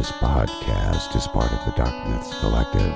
[0.00, 2.94] This podcast is part of the Dark Myths Collective.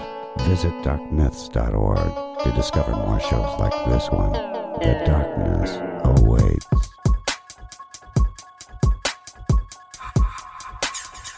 [0.48, 4.32] Visit darkmyths.org to discover more shows like this one.
[4.32, 6.66] The darkness awaits.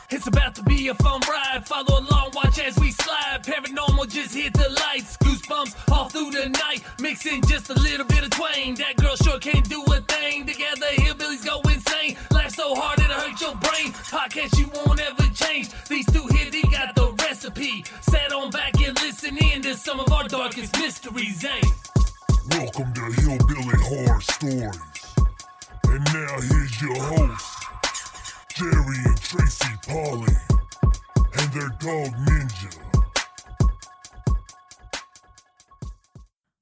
[0.09, 1.67] It's about to be a fun ride.
[1.67, 3.43] Follow along, watch as we slide.
[3.43, 5.17] Paranormal just hit the lights.
[5.17, 6.85] Goosebumps all through the night.
[7.01, 8.77] Mixing just a little bit of twain.
[8.77, 10.47] That girl sure can't do a thing.
[10.47, 12.17] Together, hillbillies go insane.
[12.59, 13.93] Laugh so hard it'll hurt your brain.
[13.93, 15.69] Podcast you won't ever change.
[15.89, 17.85] These two here, they got the recipe.
[18.01, 21.61] Sit on back and listen in to some of our darkest mysteries, eh?
[22.51, 24.79] Welcome to Hillbilly Horror Stories.
[25.85, 27.65] And now here's your host,
[28.55, 30.37] Jerry and Tracy Polly,
[31.39, 32.83] and their dog Ninja.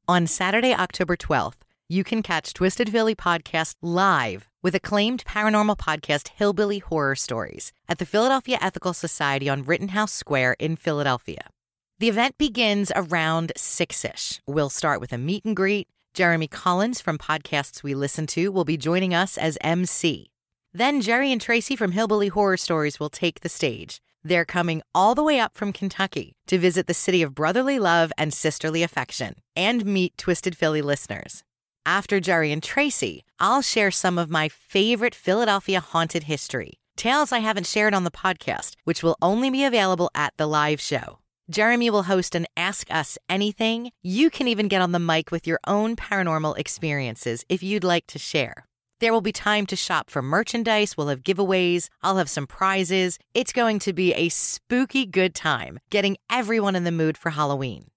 [0.06, 6.28] On Saturday, October 12th, you can catch Twisted Philly Podcast live with acclaimed paranormal podcast
[6.28, 11.50] Hillbilly Horror Stories at the Philadelphia Ethical Society on Rittenhouse Square in Philadelphia.
[11.98, 14.40] The event begins around 6 ish.
[14.46, 15.86] We'll start with a meet and greet.
[16.14, 20.30] Jeremy Collins from Podcasts We Listen to will be joining us as MC.
[20.72, 24.00] Then Jerry and Tracy from Hillbilly Horror Stories will take the stage.
[24.22, 28.10] They're coming all the way up from Kentucky to visit the city of brotherly love
[28.16, 31.44] and sisterly affection and meet Twisted Philly listeners.
[31.86, 37.40] After Jerry and Tracy, I'll share some of my favorite Philadelphia haunted history, tales I
[37.40, 41.18] haven't shared on the podcast, which will only be available at the live show.
[41.50, 43.90] Jeremy will host an Ask Us Anything.
[44.02, 48.06] You can even get on the mic with your own paranormal experiences if you'd like
[48.06, 48.64] to share.
[49.00, 50.96] There will be time to shop for merchandise.
[50.96, 51.90] We'll have giveaways.
[52.02, 53.18] I'll have some prizes.
[53.34, 57.88] It's going to be a spooky good time, getting everyone in the mood for Halloween.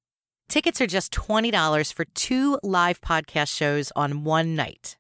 [0.50, 4.98] Tickets are just $20 for two live podcast shows on one night.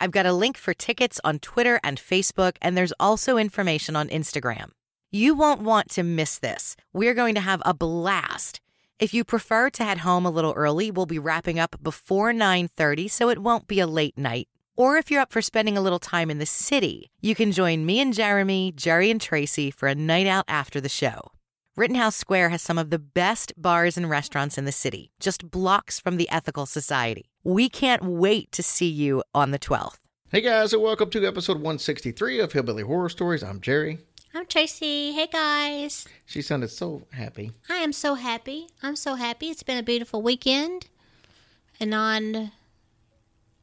[0.00, 4.08] I've got a link for tickets on Twitter and Facebook, and there's also information on
[4.08, 4.70] Instagram.
[5.12, 6.74] You won't want to miss this.
[6.92, 8.60] We're going to have a blast.
[8.98, 13.08] If you prefer to head home a little early, we'll be wrapping up before 9:30
[13.08, 14.48] so it won't be a late night.
[14.76, 17.86] Or if you're up for spending a little time in the city, you can join
[17.86, 21.37] me and Jeremy, Jerry and Tracy for a night out after the show.
[21.78, 26.00] Rittenhouse Square has some of the best bars and restaurants in the city, just blocks
[26.00, 27.30] from the Ethical Society.
[27.44, 30.00] We can't wait to see you on the 12th.
[30.32, 33.44] Hey guys, and welcome to episode 163 of Hillbilly Horror Stories.
[33.44, 34.00] I'm Jerry.
[34.34, 35.12] I'm Tracy.
[35.12, 36.04] Hey guys.
[36.26, 37.52] She sounded so happy.
[37.70, 38.66] I am so happy.
[38.82, 39.46] I'm so happy.
[39.46, 40.88] It's been a beautiful weekend.
[41.78, 42.50] And on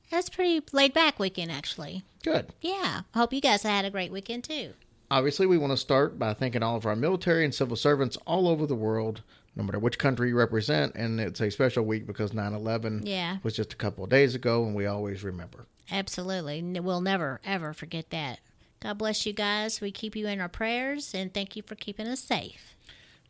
[0.09, 2.03] that's pretty laid back weekend actually.
[2.23, 2.53] Good.
[2.61, 3.01] Yeah.
[3.13, 4.71] I hope you guys had a great weekend too.
[5.15, 8.49] Obviously, we want to start by thanking all of our military and civil servants all
[8.49, 9.21] over the world,
[9.55, 10.93] no matter which country you represent.
[10.93, 13.37] And it's a special week because 9 11 Yeah.
[13.41, 15.67] was just a couple of days ago, and we always remember.
[15.89, 16.61] Absolutely.
[16.81, 18.41] We'll never ever forget that.
[18.81, 19.79] God bless you guys.
[19.79, 22.75] We keep you in our prayers and thank you for keeping us safe.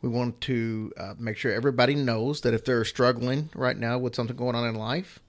[0.02, 4.16] We want to uh, make sure everybody knows that if they're struggling right now with
[4.16, 5.20] something going on in life,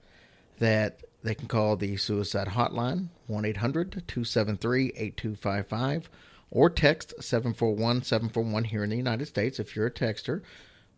[0.57, 6.05] that they can call the suicide hotline 1-800-273-8255
[6.49, 10.41] or text 741-741 here in the United States if you're a texter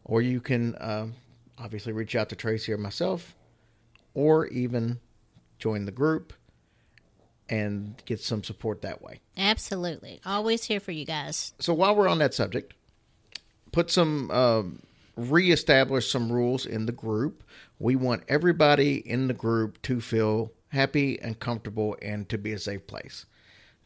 [0.04, 1.14] or you can um,
[1.58, 3.36] obviously reach out to Tracy or myself
[4.14, 5.00] or even
[5.60, 6.34] join the group
[7.50, 9.20] and get some support that way.
[9.38, 10.22] Absolutely.
[10.26, 11.54] Always here for you guys.
[11.60, 12.74] So while we're on that subject,
[13.72, 14.82] put some um,
[15.16, 17.44] reestablish some rules in the group.
[17.80, 22.60] We want everybody in the group to feel happy and comfortable and to be a
[22.60, 23.26] safe place.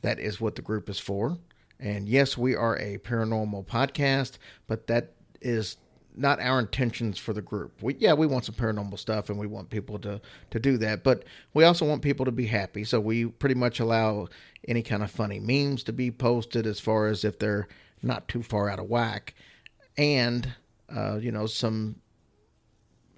[0.01, 1.37] That is what the group is for.
[1.79, 5.77] And yes, we are a paranormal podcast, but that is
[6.15, 7.81] not our intentions for the group.
[7.81, 11.03] We yeah, we want some paranormal stuff and we want people to to do that,
[11.03, 11.23] but
[11.53, 12.83] we also want people to be happy.
[12.83, 14.27] So we pretty much allow
[14.67, 17.67] any kind of funny memes to be posted as far as if they're
[18.01, 19.33] not too far out of whack
[19.97, 20.53] and
[20.95, 21.95] uh, you know some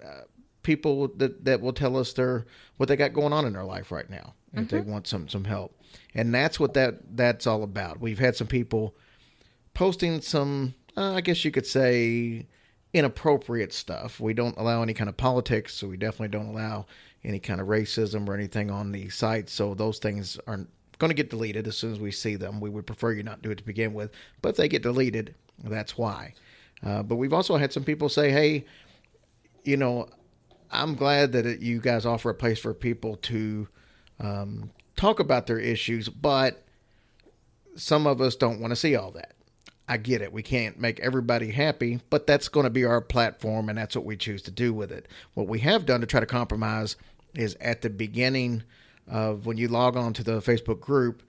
[0.04, 0.22] uh,
[0.62, 2.46] people that that will tell us their
[2.76, 5.44] what they got going on in their life right now if they want some some
[5.44, 5.75] help
[6.14, 8.00] and that's what that that's all about.
[8.00, 8.94] We've had some people
[9.74, 12.46] posting some uh, i guess you could say
[12.94, 14.20] inappropriate stuff.
[14.20, 16.86] We don't allow any kind of politics so we definitely don't allow
[17.24, 19.50] any kind of racism or anything on the site.
[19.50, 22.58] So those things aren't going to get deleted as soon as we see them.
[22.60, 25.34] We would prefer you not do it to begin with but if they get deleted
[25.62, 26.34] that's why.
[26.82, 28.64] Uh, but we've also had some people say hey
[29.66, 30.08] you know
[30.70, 33.68] i'm glad that it, you guys offer a place for people to
[34.20, 36.64] um, talk about their issues but
[37.76, 39.36] some of us don't want to see all that
[39.88, 40.32] I get it.
[40.32, 44.04] We can't make everybody happy, but that's going to be our platform, and that's what
[44.04, 45.06] we choose to do with it.
[45.34, 46.96] What we have done to try to compromise
[47.34, 48.64] is at the beginning
[49.06, 51.22] of when you log on to the Facebook group,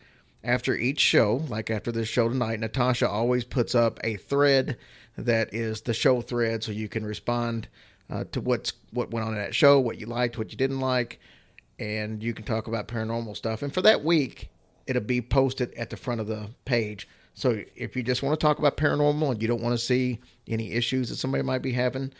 [0.44, 4.78] after each show, like after this show tonight, Natasha always puts up a thread
[5.18, 7.68] that is the show thread, so you can respond
[8.10, 10.80] uh, to what's what went on in that show, what you liked, what you didn't
[10.80, 11.20] like,
[11.80, 13.62] and you can talk about paranormal stuff.
[13.62, 14.50] And for that week,
[14.86, 17.08] it'll be posted at the front of the page.
[17.34, 20.20] So if you just want to talk about paranormal and you don't want to see
[20.48, 22.12] any issues that somebody might be having,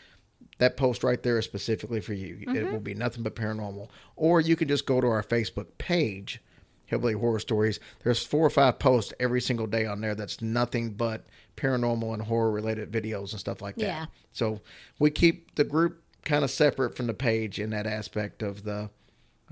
[0.60, 2.38] that post right there is specifically for you.
[2.42, 2.72] It mm-hmm.
[2.72, 3.90] will be nothing but paranormal.
[4.16, 6.42] Or you can just go to our Facebook page,
[6.86, 7.80] Hillbilly Horror Stories.
[8.04, 11.26] There's four or five posts every single day on there that's nothing but
[11.56, 13.86] paranormal and horror related videos and stuff like that.
[13.86, 14.06] Yeah.
[14.34, 14.62] So
[15.00, 18.90] we keep the group kind of separate from the page in that aspect of the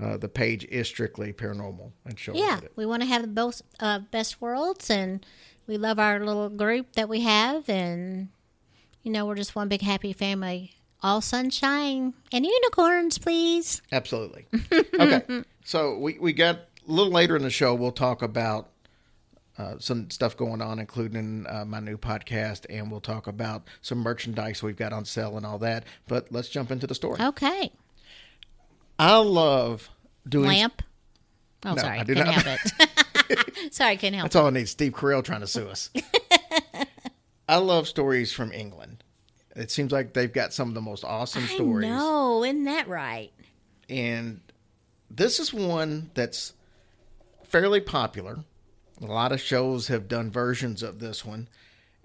[0.00, 3.62] uh, the page is strictly paranormal and show Yeah, we want to have the both
[3.80, 5.24] uh, best worlds, and
[5.66, 8.28] we love our little group that we have, and
[9.02, 10.72] you know we're just one big happy family.
[11.02, 13.82] All sunshine and unicorns, please.
[13.92, 14.46] Absolutely.
[14.98, 15.44] Okay.
[15.62, 18.70] so we, we got a little later in the show, we'll talk about
[19.58, 23.98] uh, some stuff going on, including uh, my new podcast, and we'll talk about some
[23.98, 25.84] merchandise we've got on sale and all that.
[26.08, 27.20] But let's jump into the story.
[27.20, 27.72] Okay,
[28.98, 29.88] I love
[30.28, 30.48] doing.
[30.48, 30.82] lamp.
[31.64, 32.34] Oh, No, sorry, I couldn't not.
[32.42, 32.60] help
[33.30, 33.72] it.
[33.74, 34.24] sorry, can't help.
[34.26, 34.68] That's all I need.
[34.68, 35.90] Steve Carell trying to sue us.
[37.48, 39.04] I love stories from England.
[39.54, 41.88] It seems like they've got some of the most awesome stories.
[41.88, 43.32] No, isn't that right?
[43.88, 44.40] and
[45.08, 46.52] this is one that's
[47.44, 48.38] fairly popular.
[49.00, 51.48] A lot of shows have done versions of this one,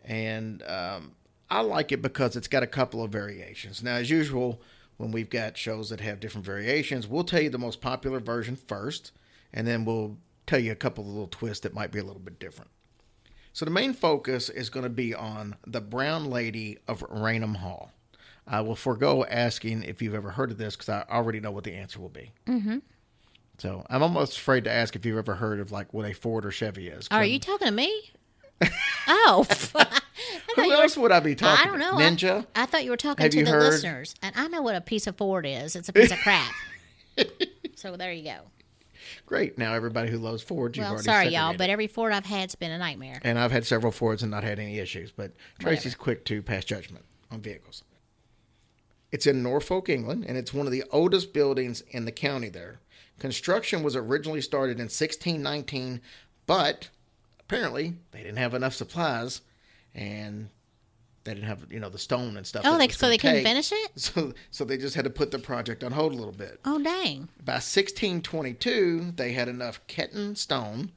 [0.05, 1.13] and um,
[1.49, 3.81] I like it because it's got a couple of variations.
[3.81, 4.61] Now, as usual,
[5.01, 8.55] when we've got shows that have different variations, we'll tell you the most popular version
[8.55, 9.11] first,
[9.51, 12.21] and then we'll tell you a couple of little twists that might be a little
[12.21, 12.69] bit different.
[13.51, 17.91] So the main focus is going to be on the Brown Lady of Raynham Hall.
[18.47, 21.63] I will forego asking if you've ever heard of this because I already know what
[21.63, 22.31] the answer will be.
[22.47, 22.77] Mm-hmm.
[23.57, 26.45] So I'm almost afraid to ask if you've ever heard of like what a Ford
[26.45, 27.07] or Chevy is.
[27.11, 28.11] Are I'm- you talking to me?
[29.07, 29.45] oh,
[30.55, 31.65] Who you were- else would I be talking?
[31.65, 31.93] I don't know.
[31.95, 32.45] Ninja.
[32.55, 34.75] I, I thought you were talking Have to the heard- listeners, and I know what
[34.75, 35.75] a piece of Ford is.
[35.75, 36.51] It's a piece of crap.
[37.75, 38.37] so there you go.
[39.25, 39.57] Great.
[39.57, 42.55] Now everybody who loves Ford, you've Well, already sorry, y'all, but every Ford I've had's
[42.55, 43.19] been a nightmare.
[43.23, 45.11] and I've had several Fords and not had any issues.
[45.11, 47.83] But Tracy's quick to pass judgment on vehicles.
[49.11, 52.79] It's in Norfolk, England, and it's one of the oldest buildings in the county there.
[53.19, 55.99] Construction was originally started in 1619,
[56.47, 56.89] but
[57.51, 59.41] apparently they didn't have enough supplies,
[59.93, 60.47] and
[61.25, 62.63] they didn't have you know the stone and stuff.
[62.65, 63.91] Oh, that it they was so they couldn't finish it?
[63.95, 66.61] So, so they just had to put the project on hold a little bit.
[66.63, 67.27] Oh, dang.
[67.43, 70.91] By 1622, they had enough Ketton stone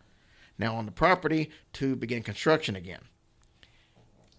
[0.56, 3.00] now on the property to begin construction again.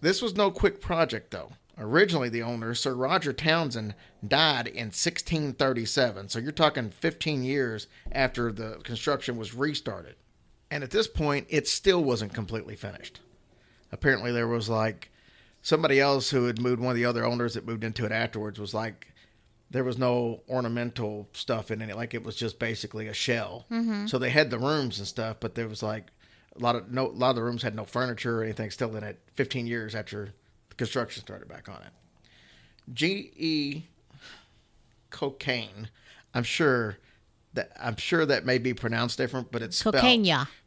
[0.00, 1.52] This was no quick project, though.
[1.78, 3.94] Originally, the owner, Sir Roger Townshend,
[4.26, 6.30] died in 1637.
[6.30, 10.16] So you're talking 15 years after the construction was restarted.
[10.70, 13.20] And at this point, it still wasn't completely finished.
[13.92, 15.10] Apparently, there was like
[15.62, 18.58] somebody else who had moved, one of the other owners that moved into it afterwards
[18.58, 19.12] was like,
[19.70, 21.96] there was no ornamental stuff in it.
[21.96, 23.66] Like it was just basically a shell.
[23.70, 24.06] Mm-hmm.
[24.06, 26.12] So they had the rooms and stuff, but there was like
[26.54, 28.94] a lot of no, a lot of the rooms had no furniture or anything still
[28.94, 29.20] in it.
[29.34, 30.32] Fifteen years after
[30.68, 31.92] the construction started back on it.
[32.94, 33.82] G E
[35.10, 35.88] Cokayne.
[36.32, 36.98] I'm sure
[37.56, 40.04] that I'm sure that may be pronounced different, but it's spelled,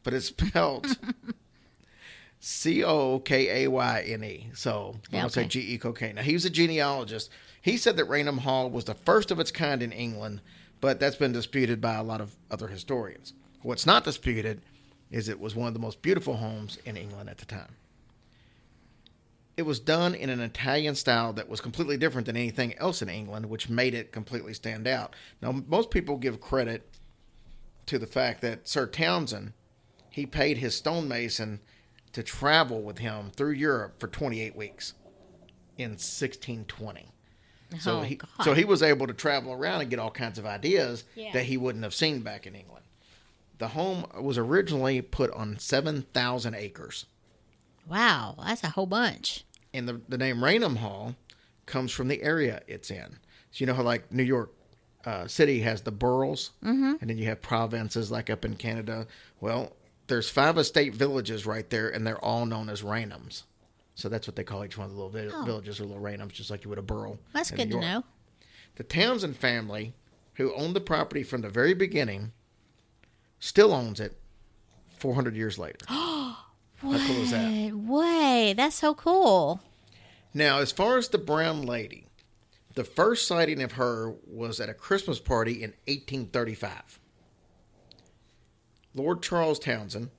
[0.04, 0.98] but it's spelled
[2.40, 4.48] C O K A Y N E.
[4.54, 5.50] So Yeah, don't say okay.
[5.50, 6.16] G E Cokayne.
[6.16, 7.30] Now he was a genealogist.
[7.62, 10.42] He said that Raynham Hall was the first of its kind in England,
[10.80, 13.34] but that's been disputed by a lot of other historians.
[13.62, 14.62] What's not disputed
[15.12, 17.76] is it was one of the most beautiful homes in England at the time.
[19.60, 23.10] It was done in an Italian style that was completely different than anything else in
[23.10, 25.18] England, which made it completely stand out.
[25.42, 26.88] Now, most people give credit
[27.88, 29.52] to the fact that Sir Townshend,
[30.10, 31.60] he paid his stonemason
[32.14, 34.94] to travel with him through Europe for 28 weeks
[35.78, 37.10] in 1620.
[37.82, 38.30] So Oh, he God.
[38.42, 41.34] so he was able to travel around and get all kinds of ideas Yeah.
[41.34, 42.86] that he wouldn't have seen back in England.
[43.58, 47.08] The home was originally put on 7,000 acres.
[47.86, 49.44] Wow, that's a whole bunch.
[49.74, 51.16] And the, the name Raynham Hall
[51.66, 53.20] comes from the area it's in.
[53.52, 54.52] So you know how like New York
[55.06, 56.96] uh, City has the boroughs, mm-hmm.
[57.00, 59.08] and then you have provinces like up in Canada.
[59.40, 59.74] Well,
[60.08, 63.44] there's five estate villages right there, and they're all known as Raynhams.
[63.96, 65.46] So that's what they call each one of the little vi- Oh.
[65.46, 67.20] villages or little Raynhams, just like you would a borough.
[67.34, 68.04] That's good to know.
[68.76, 69.94] The Townshend family,
[70.36, 72.32] who owned the property from the very beginning,
[73.40, 74.18] still owns it
[74.98, 75.86] 400 years later.
[76.82, 77.74] How cool is that?
[77.74, 79.62] Way, that's so cool.
[80.34, 82.06] Now, as far as the brown lady,
[82.76, 87.00] the first sighting of her was at a Christmas party in 1835.
[88.96, 90.10] Lord Charles Townshend,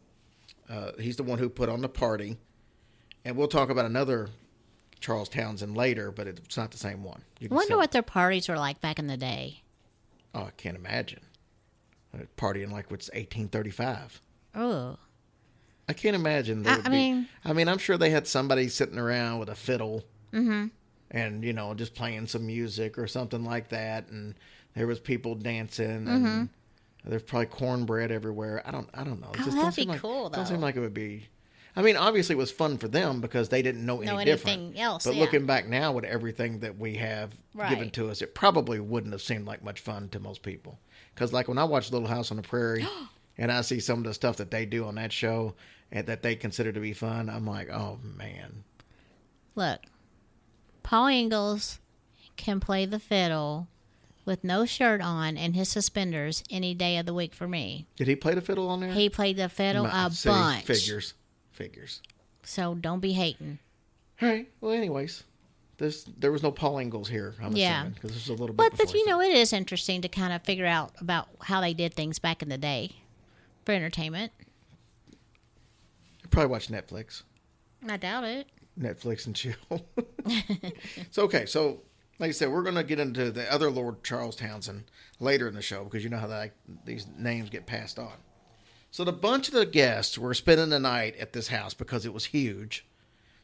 [0.69, 2.37] Uh, he's the one who put on the party,
[3.25, 4.29] and we'll talk about another
[5.01, 7.25] Charles Townshend later, but it's not the same one.
[7.41, 9.63] You I wonder still- what their parties were like back in the day.
[10.33, 11.23] Oh, I can't imagine.
[12.37, 14.21] Partying like it's 1835.
[14.55, 14.99] Oh,
[15.91, 16.63] I can't imagine.
[16.63, 19.39] There I- would I be, mean- I mean, I'm sure they had somebody sitting around
[19.41, 20.67] with a fiddle, Mm-hmm.
[21.11, 24.35] and you know, just playing some music or something like that, and
[24.75, 26.27] there was people dancing, Mm-hmm.
[26.27, 26.49] and
[27.05, 28.63] there's probably cornbread everywhere.
[28.65, 29.31] I don't, I don't know.
[29.35, 31.27] It oh, that'd don't seem be like, cool, Don't seem like it would be.
[31.77, 34.59] I mean, obviously, it was fun for them because they didn't know, Know any different.
[34.61, 35.21] anything else, But yeah.
[35.21, 37.31] looking back now, with everything that we have
[37.69, 40.79] given to us, it probably wouldn't have seemed like much fun to most people.
[41.15, 42.87] Because, like when I watch Little House on the Prairie,
[43.39, 45.55] and I see some of the stuff that they do on that show
[45.93, 48.65] and that they consider to be fun, I'm like, oh man,
[49.55, 49.81] look,
[50.83, 51.79] Pa Ingalls
[52.37, 53.69] can play the fiddle
[54.25, 57.87] with no shirt on and his suspenders any day of the week for me.
[57.97, 58.93] did he play the fiddle on there?
[58.93, 60.65] He played the fiddle Ma- a see, bunch.
[60.65, 61.15] Figures,
[61.53, 62.01] figures.
[62.43, 63.59] So don't be hating.
[64.23, 64.49] All right.
[64.61, 65.25] Well, anyways,
[65.79, 67.35] there's there was no Pa Ingalls here.
[67.43, 67.79] I'm Yeah.
[67.81, 68.57] assuming because this was a little bit.
[68.71, 71.75] But, you his know, it is interesting to kind of figure out about how they
[71.75, 72.93] did things back in the day
[73.65, 74.33] for entertainment.
[76.31, 77.23] Probably watch Netflix.
[77.89, 78.49] I doubt it.
[78.79, 79.55] Netflix and chill.
[81.11, 81.83] so okay, so
[82.19, 84.85] like I said, we're gonna get into the other Lord Charles Townshend
[85.19, 86.53] later in the show because you know how that,
[86.85, 88.13] these names get passed on.
[88.91, 92.13] So the bunch of the guests were spending the night at this house because it
[92.13, 92.87] was huge,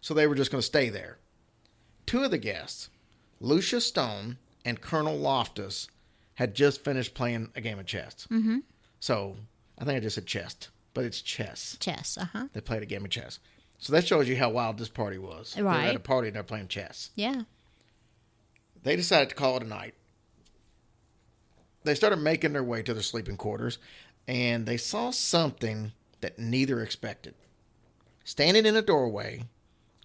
[0.00, 1.19] so they were just gonna stay there.
[2.05, 2.90] Two of the guests,
[3.40, 5.88] Lucia Stone and Colonel Loftus,
[6.35, 8.26] had just finished playing a game of chess.
[8.31, 8.59] Mm-hmm.
[9.00, 9.37] So
[9.78, 10.57] I think I just said chess,
[10.96, 11.76] but it's chess.
[11.78, 12.16] Chess.
[12.18, 12.46] Uh huh.
[12.54, 13.38] They played a game of chess.
[13.76, 15.52] So that shows you how wild this party was.
[15.54, 17.10] They're at a party and they're playing chess.
[17.14, 17.42] Yeah.
[18.82, 19.94] They decided to call it a night.
[21.84, 23.78] They started making their way to their sleeping quarters
[24.26, 27.34] and they saw something that neither expected.
[28.24, 29.42] Standing in a doorway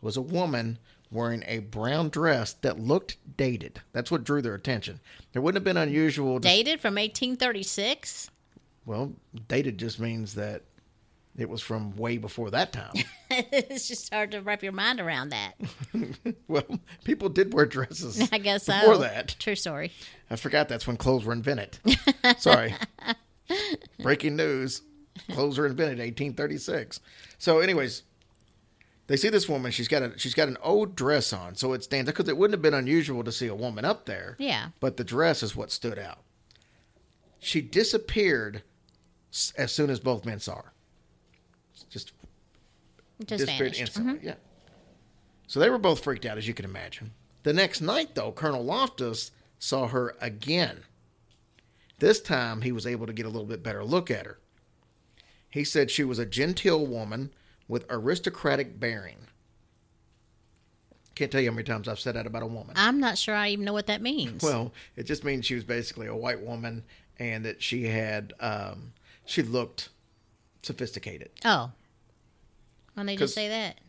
[0.02, 0.78] was a woman
[1.10, 3.80] wearing a brown dress that looked dated.
[3.94, 5.00] That's what drew their attention.
[5.34, 8.30] It wouldn't have been unusual Dated from 1836.
[8.86, 9.14] well,
[9.48, 10.64] dated just means that
[11.38, 12.94] it was from way before that time.
[13.30, 15.54] it's just hard to wrap your mind around that.
[16.48, 16.66] well,
[17.04, 18.30] people did wear dresses.
[18.32, 18.74] I guess so.
[18.80, 19.36] before that.
[19.40, 19.92] True story.
[20.30, 21.80] I forgot that's when clothes were invented.
[22.38, 22.76] Sorry.
[24.02, 24.82] Breaking news.
[25.32, 27.00] Clothes were invented 1836.
[27.38, 28.04] So anyways,
[29.08, 31.84] they see this woman, she's got a she's got an old dress on, so it
[31.84, 34.36] stands out because it wouldn't have been unusual to see a woman up there.
[34.40, 34.68] Yeah.
[34.80, 36.20] But the dress is what stood out.
[37.40, 38.64] She disappeared
[39.58, 40.74] as soon as both men saw her.
[41.92, 42.14] Just
[43.20, 43.82] Just disappeared vanished.
[43.82, 44.20] instantly.
[44.24, 44.36] Yeah.
[45.48, 47.12] So they were both freaked out, as you can imagine.
[47.44, 50.84] The next night, though, Colonel Loftus saw her again.
[52.00, 54.40] This time, he was able to get a little bit better look at her.
[55.50, 57.32] He said she was a genteel woman
[57.68, 59.28] with aristocratic bearing.
[61.16, 62.74] Can't tell you how many times I've said that about a woman.
[62.78, 64.42] I'm not sure I even know what that means.
[64.44, 66.84] Well, it just means she was basically a white woman
[67.20, 68.94] and that she had, um,
[69.26, 69.90] she looked
[70.64, 71.30] sophisticated.
[71.44, 71.72] oh.
[72.94, 73.80] Why they just say that?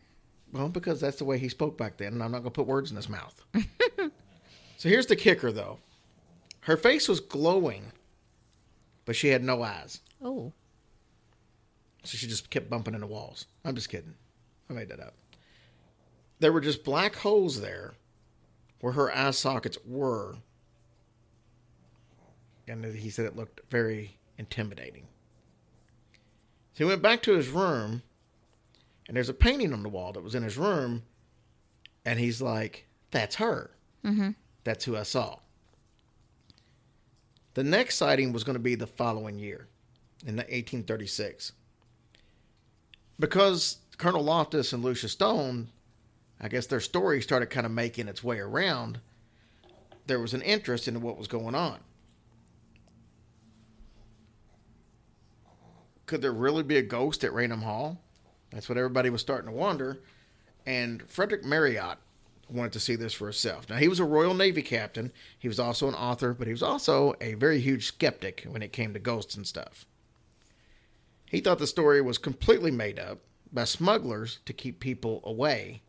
[0.52, 2.66] Well, because that's the way he spoke back then, and I'm not going to put
[2.66, 3.42] words in his mouth.
[4.76, 5.78] so here's the kicker, though.
[6.60, 7.92] Her face was glowing,
[9.04, 10.00] but she had no eyes.
[10.22, 10.52] Oh.
[12.04, 13.46] So she just kept bumping into walls.
[13.64, 14.14] I'm just kidding.
[14.68, 15.14] I made that up.
[16.38, 17.94] There were just black holes there
[18.80, 20.36] where her eye sockets were.
[22.68, 25.06] And he said it looked very intimidating.
[26.74, 28.02] So he went back to his room,
[29.12, 31.02] and there's a painting on the wall that was in his room,
[32.06, 33.70] and he's like, That's her.
[34.02, 34.30] Mm-hmm.
[34.64, 35.36] That's who I saw.
[37.52, 39.68] The next sighting was going to be the following year,
[40.24, 41.52] in the 1836
[43.18, 45.68] because Colonel Loftus and Lucia Stone,
[46.40, 49.00] I guess their story started kind of making its way around.
[50.06, 51.78] There was an interest in what was going on.
[56.06, 58.02] Could there really be a ghost at Raynham Hall?
[58.52, 60.00] That's what everybody was starting to wonder.
[60.66, 61.96] And Frederick Marryat
[62.48, 63.68] wanted to see this for himself.
[63.68, 65.12] Now, he was a Royal Navy captain.
[65.38, 68.72] He was also an author, but he was also a very huge skeptic when it
[68.72, 69.86] came to ghosts and stuff.
[71.30, 73.20] He thought the story was completely made up
[73.52, 75.82] by smugglers to keep people away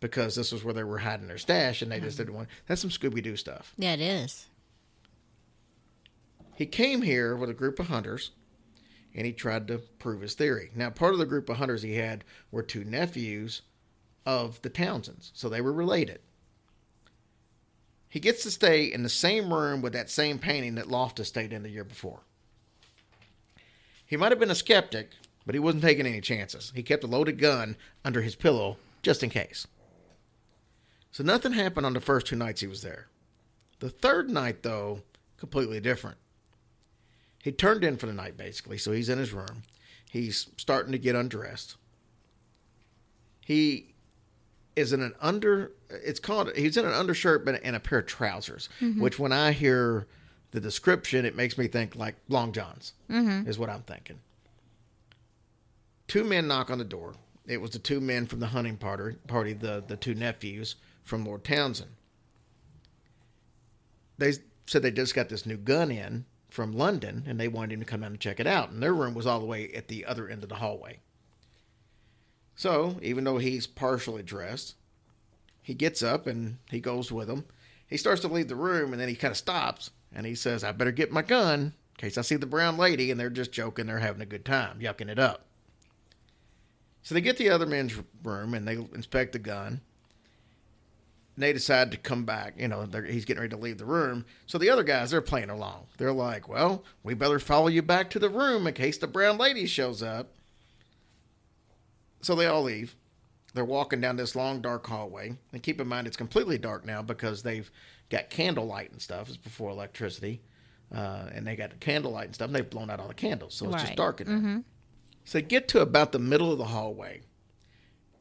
[0.00, 2.26] because this was where they were hiding their stash and they just mm-hmm.
[2.26, 2.48] didn't want.
[2.66, 3.74] That's some Scooby Doo stuff.
[3.76, 4.46] Yeah, it is.
[6.54, 8.30] He came here with a group of hunters
[9.18, 10.70] and he tried to prove his theory.
[10.76, 12.22] Now, part of the group of hunters he had
[12.52, 13.62] were two nephews
[14.24, 16.20] of the Townshends, so they were related.
[18.08, 21.52] He gets to stay in the same room with that same painting that Loftus stayed
[21.52, 22.20] in the year before.
[24.06, 25.10] He might have been a skeptic,
[25.44, 26.70] but he wasn't taking any chances.
[26.72, 29.66] He kept a loaded gun under his pillow just in case.
[31.10, 33.08] So nothing happened on the first two nights he was there.
[33.80, 35.02] The third night, though,
[35.38, 36.18] completely different.
[37.42, 38.78] He turned in for the night, basically.
[38.78, 39.62] So he's in his room.
[40.10, 41.76] He's starting to get undressed.
[43.44, 43.94] He
[44.76, 45.72] is in an under.
[45.90, 46.54] It's called.
[46.56, 48.68] He's in an undershirt and a pair of trousers.
[49.00, 50.06] Which, when I hear
[50.50, 52.92] the description, it makes me think like long johns.
[53.10, 53.48] Mm-hmm.
[53.48, 54.20] Is what I'm thinking.
[56.06, 57.14] Two men knock on the door.
[57.46, 59.16] It was the two men from the hunting party.
[59.26, 59.52] Party.
[59.52, 61.90] The the two nephews from Lord Townshend.
[64.18, 64.32] They
[64.66, 67.86] said they just got this new gun in from London, and they wanted him to
[67.86, 68.70] come out and check it out.
[68.70, 71.00] And their room was all the way at the other end of the hallway.
[72.56, 74.74] So, even though he's partially dressed,
[75.62, 77.44] he gets up and he goes with them.
[77.86, 80.64] He starts to leave the room and then he kind of stops and he says,
[80.64, 83.52] I better get my gun in case I see the brown lady and they're just
[83.52, 83.86] joking.
[83.86, 85.44] They're having a good time, yucking it up.
[87.02, 89.80] So they get the other men's room and they inspect the gun.
[91.38, 92.54] They decide to come back.
[92.58, 94.24] You know, he's getting ready to leave the room.
[94.46, 95.86] So the other guys, they're playing along.
[95.96, 99.38] They're like, well, we better follow you back to the room in case the brown
[99.38, 100.34] lady shows up.
[102.22, 102.96] So they all leave.
[103.54, 105.36] They're walking down this long, dark hallway.
[105.52, 107.70] And keep in mind, it's completely dark now because they've
[108.10, 109.28] got candlelight and stuff.
[109.28, 110.40] It's before electricity.
[110.92, 112.46] Uh, and they got candlelight and stuff.
[112.48, 113.54] And they've blown out all the candles.
[113.54, 113.96] So it's just Right.
[113.96, 114.62] dark in there.
[115.24, 117.20] So they get to about the middle of the hallway.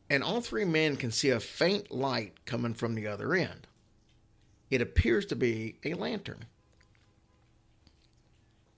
[0.09, 3.67] And all three men can see a faint light coming from the other end.
[4.69, 6.45] It appears to be a lantern.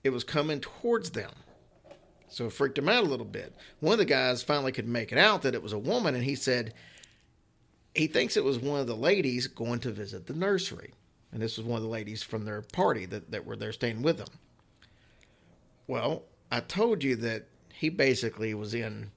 [0.02, 1.30] It was coming towards them.
[2.28, 3.54] So it freaked him out a little bit.
[3.80, 6.24] One of the guys finally could make it out that it was a woman, and
[6.24, 6.74] he said
[7.94, 10.94] he thinks it was one of the ladies going to visit the nursery.
[11.32, 14.02] And this was one of the ladies from their party that, that were there staying
[14.02, 14.28] with them.
[15.86, 16.22] Well,
[16.52, 19.10] I told you that he basically was in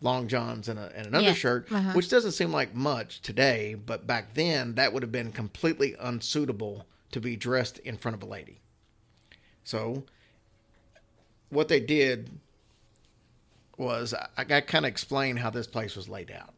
[0.00, 1.92] long johns and, a, and an Yeah, undershirt, uh-huh.
[1.92, 6.86] which doesn't seem like much today, but back then that would have been completely unsuitable
[7.10, 8.60] to be dressed in front of a lady.
[9.64, 10.04] So,
[11.50, 12.30] what they did
[13.76, 16.54] was I, I kind of explained how this place was laid out.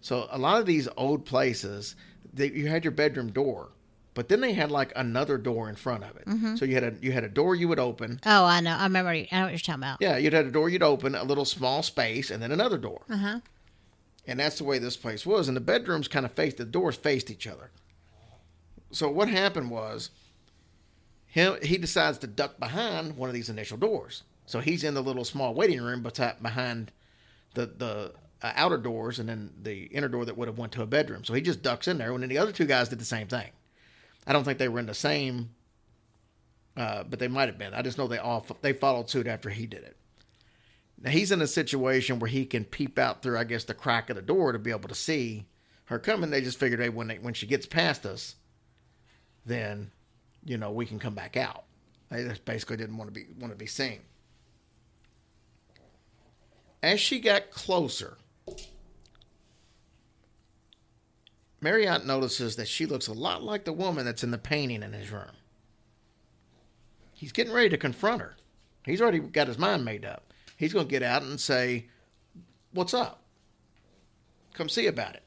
[0.00, 1.94] So, a lot of these old places,
[2.32, 3.70] they, you had your bedroom door,
[4.14, 6.26] but then they had like another door in front of it.
[6.26, 6.56] Mm-hmm.
[6.56, 8.20] So you had a you had a door you would open.
[8.26, 8.76] Oh, I know.
[8.76, 9.10] I remember.
[9.10, 9.98] I know what you're talking about.
[10.00, 13.02] Yeah, you'd had a door you'd open, a little small space, and then another door.
[13.08, 13.40] Uh huh.
[14.26, 15.48] And that's the way this place was.
[15.48, 17.70] And the bedrooms kind of faced the doors faced each other.
[18.90, 20.10] So what happened was
[21.26, 24.22] him he decides to duck behind one of these initial doors.
[24.44, 26.92] So he's in the little small waiting room beti- behind
[27.54, 30.82] the the uh, outer doors and then the inner door that would have went to
[30.82, 31.24] a bedroom.
[31.24, 33.28] So he just ducks in there and then the other two guys did the same
[33.28, 33.50] thing.
[34.26, 35.50] I don't think they were in the same
[36.76, 37.74] uh, but they might have been.
[37.74, 39.96] I just know they all they followed suit after he did it.
[41.00, 44.08] Now he's in a situation where he can peep out through, I guess, the crack
[44.08, 45.46] of the door to be able to see
[45.86, 46.30] her coming.
[46.30, 48.36] They just figured, hey, when they, when she gets past us,
[49.44, 49.90] then
[50.44, 51.64] you know we can come back out.
[52.10, 54.00] They just basically didn't want to be want to be seen.
[56.82, 58.16] As she got closer,
[61.62, 64.92] Marryat notices that she looks a lot like the woman that's in the painting in
[64.92, 65.30] his room.
[67.12, 68.34] He's getting ready to confront her.
[68.84, 70.32] He's already got his mind made up.
[70.56, 71.86] He's going to get out and say,
[72.72, 73.22] What's up?
[74.54, 75.22] Come see about it.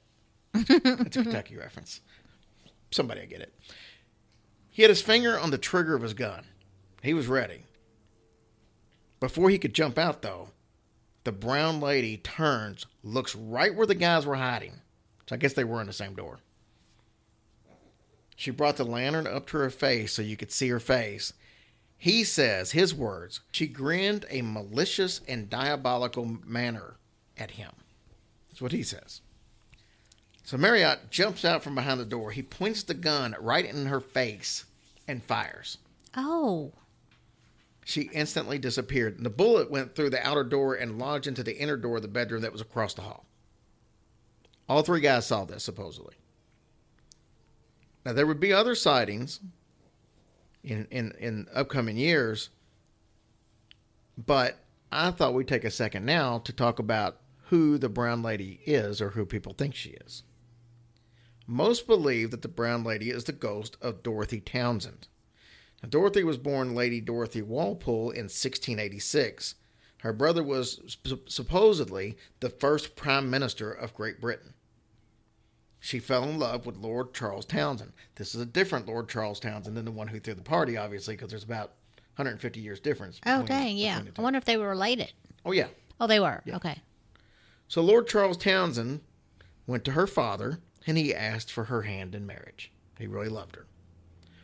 [0.97, 2.01] That's a Kentucky reference.
[2.91, 3.53] Somebody will get it.
[4.71, 6.43] He had his finger on the trigger of his gun.
[7.01, 7.63] He was ready.
[9.19, 10.49] Before he could jump out, though,
[11.23, 14.81] the brown lady turns, looks right where the guys were hiding.
[15.27, 16.39] So I guess they were in the same door.
[18.35, 21.33] She brought the lantern up to her face so you could see her face.
[21.97, 26.97] He says, his words, she grinned a malicious and diabolical manner
[27.37, 27.71] at him.
[28.49, 29.21] That's what he says.
[30.43, 32.31] So Marryat jumps out from behind the door.
[32.31, 34.65] He points the gun right in her face
[35.07, 35.79] and fires.
[36.15, 36.73] Oh.
[37.83, 39.17] She instantly disappeared.
[39.17, 42.01] And the bullet went through the outer door and lodged into the inner door of
[42.01, 43.25] the bedroom that was across the hall.
[44.67, 46.15] All three guys saw this, supposedly.
[48.05, 49.39] Now, there would be other sightings
[50.63, 52.49] in, in, in upcoming years,
[54.17, 54.59] but
[54.91, 57.17] I thought we'd take a second now to talk about
[57.49, 60.23] who the brown lady is or who people think she is.
[61.47, 65.07] Most believe that the brown lady is the ghost of Dorothy Townshend.
[65.83, 69.55] Now, Dorothy was born Lady Dorothy Walpole in 1686.
[69.99, 74.54] Her brother was sup- supposedly the first Prime Minister of Great Britain.
[75.85, 77.93] She fell in love with Lord Charles Townshend.
[78.15, 81.15] This is a different Lord Charles Townshend than the one who threw the party, obviously,
[81.15, 81.73] because there's about
[82.15, 83.21] 150 years difference.
[83.23, 83.77] Oh, between- dang.
[83.77, 84.01] Yeah.
[84.17, 85.13] I wonder if they were related.
[85.45, 85.67] Oh yeah.
[85.99, 86.41] Oh, they were.
[86.53, 86.81] Okay.
[87.67, 89.01] So Lord Charles Townshend
[89.67, 92.71] went to her father and he asked for her hand in marriage.
[92.97, 93.67] He really loved her.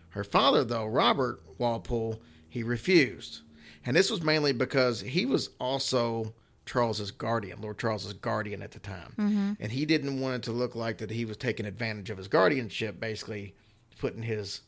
[0.09, 3.39] Her father, though, Robert Walpole, he refused.
[3.83, 8.79] And this was mainly because he was also Charles's guardian, Lord Charles's guardian at the
[8.79, 9.13] time.
[9.17, 9.53] Mm-hmm.
[9.59, 12.27] And he didn't want it to look like that he was taking advantage of his
[12.27, 13.55] guardianship, basically
[13.99, 14.61] putting his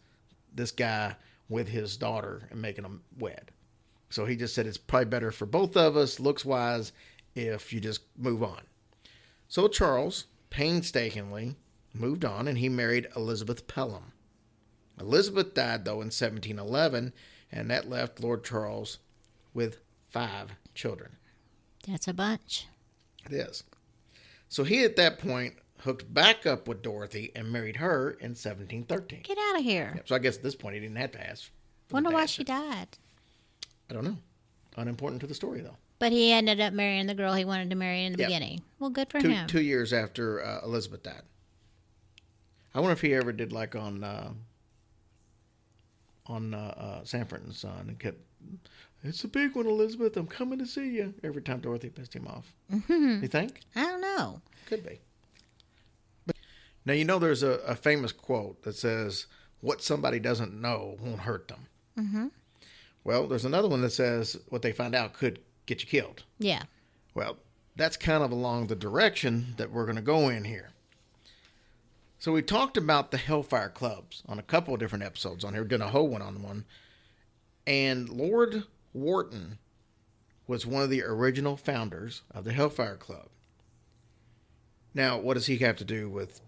[0.53, 1.15] this guy
[1.49, 3.51] with his daughter and making them wed.
[4.10, 6.91] So he just said it's probably better for both of us, looks wise,
[7.36, 8.62] if you just move on.
[9.47, 11.56] So Charles painstakingly
[11.93, 14.13] moved on and he married Elizabeth Pelham.
[14.99, 17.13] Elizabeth died though in 1711,
[17.51, 18.99] and that left Lord Charles
[19.53, 19.79] with
[20.10, 21.17] five children.
[21.87, 22.67] That's a bunch.
[23.25, 23.63] It is.
[24.49, 29.21] So he at that point hooked back up with Dorothy and married her in 1713.
[29.23, 30.01] Get out of here.
[30.05, 31.49] So I guess at this point he didn't have to ask.
[31.91, 32.87] Wonder why she died.
[33.89, 34.17] I don't know.
[34.77, 35.75] Unimportant to the story though.
[35.99, 38.27] But he ended up marrying the girl he wanted to marry in the Yep.
[38.27, 38.61] beginning.
[38.79, 39.47] Well, good for Two him.
[39.47, 41.21] two years after uh, Elizabeth died.
[42.73, 44.33] I wonder if he ever did like on uh,
[46.25, 48.19] on uh, uh, Sanford and Son and kept.
[49.03, 50.15] It's a big one, Elizabeth.
[50.15, 51.13] I'm coming to see you.
[51.23, 52.53] Every time Dorothy pissed him off.
[52.71, 53.21] Mm-hmm.
[53.21, 53.59] You think?
[53.75, 54.41] I don't know.
[54.65, 55.01] Could be.
[56.25, 56.37] But,
[56.85, 59.27] now you know there's a, a famous quote that says,
[59.59, 61.67] "What somebody doesn't know won't hurt them."
[61.99, 62.27] Mm-hmm.
[63.03, 66.63] Well, there's another one that says, "What they find out could get you killed." Yeah.
[67.13, 67.37] Well,
[67.75, 70.69] that's kind of along the direction that we're going to go in here.
[72.19, 75.65] So we talked about the Hellfire Clubs on a couple of different episodes on here.
[75.65, 76.63] Did a whole one on one,
[77.67, 78.63] and Lord
[78.93, 79.58] Wharton
[80.47, 83.29] was one of the original founders of the Hellfire Club.
[84.93, 86.41] Now, what does he have to do with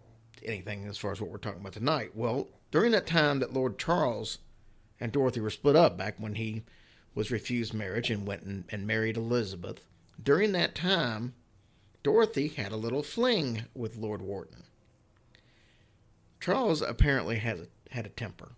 [0.43, 2.11] anything as far as what we're talking about tonight?
[2.15, 4.39] Well, during that time that Lord Charles
[4.99, 6.63] and Dorothy were split up back when he
[7.15, 9.81] was refused marriage and went and, and married Elizabeth,
[10.21, 11.33] during that time,
[12.03, 14.63] Dorothy had a little fling with Lord Wharton.
[16.39, 18.51] Charles apparently had a, had a temper.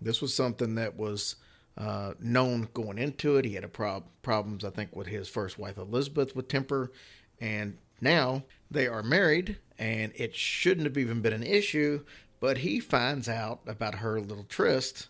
[0.00, 1.36] This was something that was
[1.76, 3.44] uh, known going into it.
[3.44, 6.92] He had a prob- problems, I think, with his first wife Elizabeth with temper,
[7.40, 12.04] and now they are married, and it shouldn't have even been an issue.
[12.40, 15.08] But he finds out about her little tryst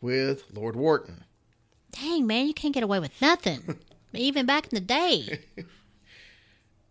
[0.00, 1.24] with Lord Wharton.
[1.92, 3.78] Dang, man, you can't get away with nothing.
[4.14, 5.40] Even back in the day.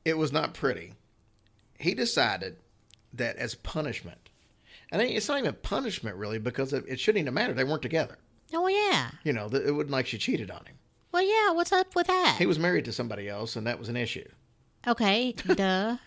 [0.06, 0.94] it was not pretty.
[1.78, 2.58] He decided
[3.13, 4.30] that as punishment,
[4.92, 7.54] and it's not even punishment really because it, it shouldn't even matter.
[7.54, 8.18] They weren't together.
[8.53, 9.12] Oh, yeah.
[9.23, 10.75] You know, th- it wasn't like she cheated on him.
[11.12, 12.35] Well, yeah, what's up with that?
[12.38, 14.27] He was married to somebody else, and that was an issue.
[14.88, 15.97] okay, duh.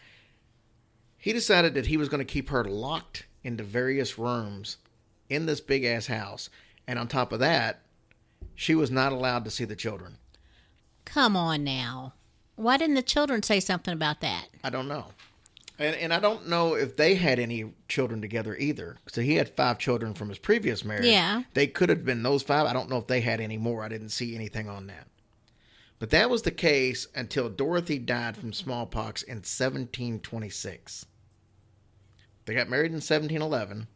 [1.19, 4.77] He decided that he was going to keep her locked into various rooms
[5.29, 6.51] in this big ass house,
[6.87, 7.81] and on top of that,
[8.55, 10.19] she was not allowed to see the children.
[11.05, 12.15] Come on now.
[12.57, 14.47] Why didn't the children say something about that?
[14.63, 15.07] I don't know.
[15.79, 18.97] And, and I don't know if they had any children together either.
[19.09, 21.07] So he had five children from his previous marriage.
[21.07, 21.43] Yeah.
[21.55, 22.67] They could have been those five.
[22.67, 23.83] I don't know if they had any more.
[23.83, 25.09] I didn't see anything on that.
[25.99, 31.07] But that was the case until Dorothy died from smallpox in 1726.
[32.45, 33.87] They got married in 1711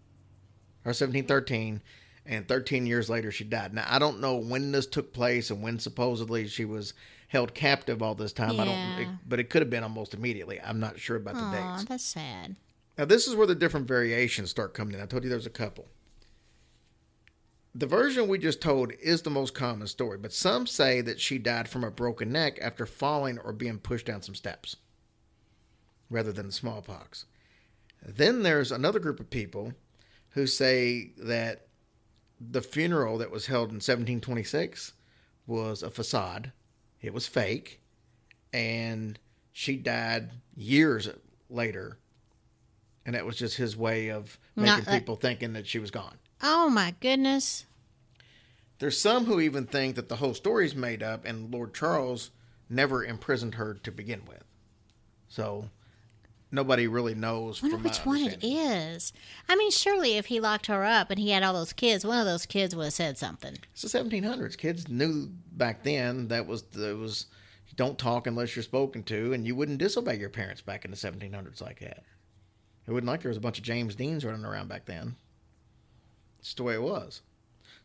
[0.84, 1.82] or 1713,
[2.24, 3.74] and 13 years later she died.
[3.74, 6.94] Now, I don't know when this took place and when supposedly she was
[7.28, 8.60] held captive all this time.
[8.60, 10.60] I don't, it, but it could have been almost immediately.
[10.60, 11.84] I'm not sure about the Aw, dates.
[11.88, 12.56] that's sad.
[12.96, 15.00] Now, this is where the different variations start coming in.
[15.00, 15.86] I told you there's a couple.
[17.74, 21.36] The version we just told is the most common story, but some say that she
[21.36, 24.76] died from a broken neck after falling or being pushed down some steps
[26.08, 27.26] rather than smallpox.
[28.02, 29.74] Then there's another group of people
[30.30, 31.66] who say that
[32.40, 34.92] the funeral that was held in 1726
[35.46, 36.52] was a facade,
[37.02, 37.80] it was fake,
[38.52, 39.18] and
[39.52, 41.08] she died years
[41.48, 41.98] later
[43.04, 45.92] and that was just his way of making Not that- people thinking that she was
[45.92, 46.18] gone.
[46.42, 47.64] Oh, my goodness.
[48.80, 52.32] There's some who even think that the whole story's made up and Lord Charles
[52.68, 54.42] never imprisoned her to begin with.
[55.28, 55.70] So
[56.56, 57.62] nobody really knows.
[57.62, 59.12] wonder from which one it is.
[59.48, 62.18] I mean, surely if he locked her up and he had all those kids, one
[62.18, 63.56] of those kids would have said something.
[63.72, 64.58] It's the 1700s.
[64.58, 67.26] Kids knew back then that was it was
[67.76, 70.96] don't talk unless you're spoken to, and you wouldn't disobey your parents back in the
[70.96, 72.02] 1700s like that.
[72.86, 75.16] It wasn't like there was a bunch of James Deans running around back then.
[76.38, 77.22] It's the way it was.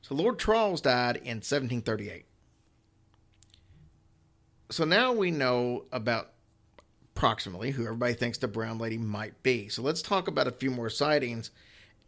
[0.02, 2.26] So Lord Charles died in 1738.
[4.70, 6.32] So now we know about
[7.16, 9.70] approximately who everybody thinks the brown lady might be.
[9.70, 11.52] So let's talk about a few more sightings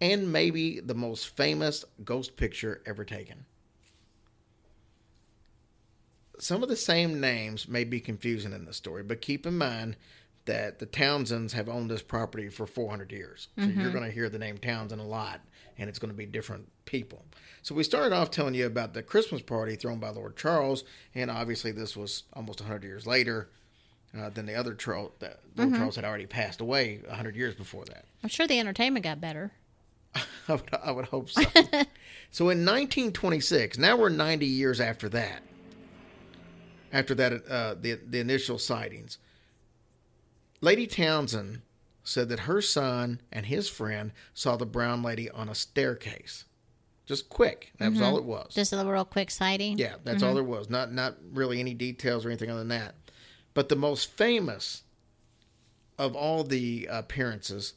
[0.01, 3.45] and maybe the most famous ghost picture ever taken.
[6.39, 9.95] some of the same names may be confusing in the story, but keep in mind
[10.45, 13.47] that the Townshends have owned this property for 400 years.
[13.57, 13.91] So you're mm-hmm.
[13.91, 15.39] going to hear the name Townshend a lot,
[15.77, 17.23] and it's going to be different people.
[17.61, 20.83] So we started off telling you about the Christmas party thrown by Lord Charles,
[21.15, 23.49] and obviously this was almost 100 years later
[24.17, 25.11] uh, than the other Charles.
[25.19, 28.05] That Lord Charles had already passed away 100 years before that.
[28.23, 29.51] I'm sure the entertainment got better.
[30.15, 31.41] I would, I would hope so.
[32.31, 35.41] so in 1926, now we're 90 years after that.
[36.91, 39.17] After that, uh, the the initial sightings,
[40.61, 41.61] Lady Townshend
[42.03, 46.45] said that her son and his friend saw the brown lady on a staircase.
[47.05, 47.73] Just quick.
[47.79, 48.53] That was all it was.
[48.53, 49.77] Just a real quick sighting.
[49.77, 50.69] Yeah, that's all there was.
[50.69, 52.95] Not not really any details or anything other than that.
[53.53, 54.83] But the most famous
[55.97, 57.73] of all the appearances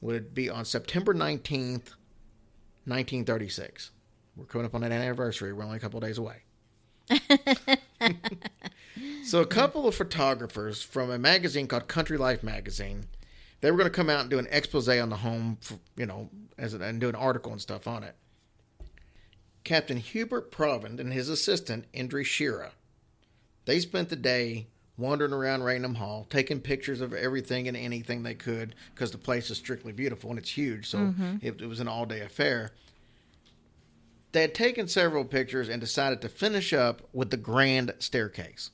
[0.00, 1.94] would be on September 19th,
[2.86, 3.90] 1936.
[4.36, 5.52] We're coming up on that anniversary.
[5.52, 6.42] We're only a couple of days away.
[9.24, 13.06] so a couple of photographers from a magazine called Country Life magazine,
[13.60, 16.06] they were going to come out and do an expose on the home, for, you
[16.06, 18.14] know, as and do an article and stuff on it.
[19.62, 22.72] Captain Hubert Provand and his assistant, Indre Shira.
[23.64, 28.34] They spent the day wandering around Raynham Hall, taking pictures of everything and anything they
[28.34, 31.36] could because the place is strictly beautiful and it's huge, so mm-hmm.
[31.42, 32.70] it, it was an all day affair.
[34.32, 38.70] They had taken several pictures and decided to finish up with the grand staircase.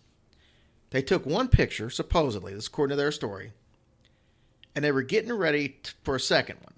[0.91, 3.53] They took one picture, supposedly, this is according to their story,
[4.75, 6.75] and they were getting ready t- for a second one.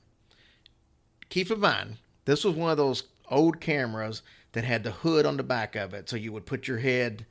[1.29, 5.37] Keep in mind, this was one of those old cameras that had the hood on
[5.37, 7.25] the back of it, so you would put your head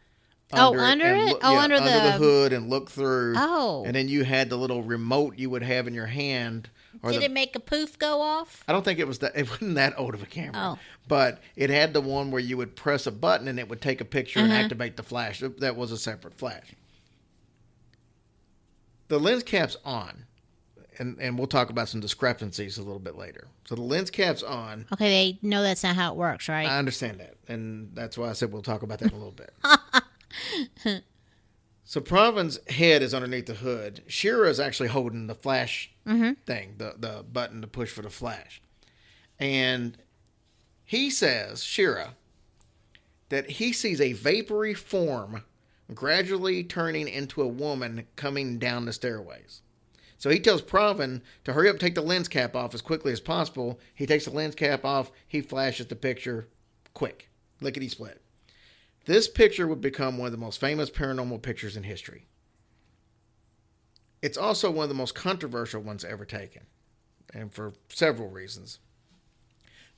[0.53, 1.25] Oh, under and it?
[1.31, 3.35] look- Oh, yeah, under the- hood and look through.
[3.37, 3.83] Oh.
[3.85, 6.69] and then you had the little remote you would have in your hand.
[7.03, 8.63] Or Did the, it make a poof go off?
[8.67, 9.31] I don't think it was that.
[9.35, 10.51] It wasn't that old of a camera.
[10.55, 10.79] Oh.
[11.07, 14.01] But it had the one where you would press a button and it would take
[14.01, 14.49] a picture Uh-huh.
[14.51, 15.41] and activate the flash.
[15.59, 16.73] That was a separate flash.
[19.07, 20.25] The lens cap's on,
[20.97, 23.47] and and we'll talk about some discrepancies a little bit later.
[23.65, 24.85] So the lens cap's on.
[24.93, 25.09] Okay,
[25.41, 26.67] they know that's not how it works, right?
[26.67, 29.31] I understand that, and that's why I said we'll talk about that in a little
[29.33, 29.53] bit.
[31.83, 34.03] so Provand's head is underneath the hood.
[34.07, 36.33] Shira is actually holding the flash mm-hmm.
[36.45, 38.61] thing, the the button to push for the flash,
[39.39, 39.97] and
[40.83, 42.15] he says Shira
[43.29, 45.43] that he sees a vapory form
[45.93, 49.61] gradually turning into a woman coming down the stairways.
[50.17, 53.19] So he tells Provin to hurry up, take the lens cap off as quickly as
[53.19, 53.79] possible.
[53.95, 55.11] He takes the lens cap off.
[55.27, 56.47] He flashes the picture
[56.93, 58.20] quick, lickety split.
[59.05, 62.27] This picture would become one of the most famous paranormal pictures in history.
[64.21, 66.63] It's also one of the most controversial ones ever taken,
[67.33, 68.79] and for several reasons.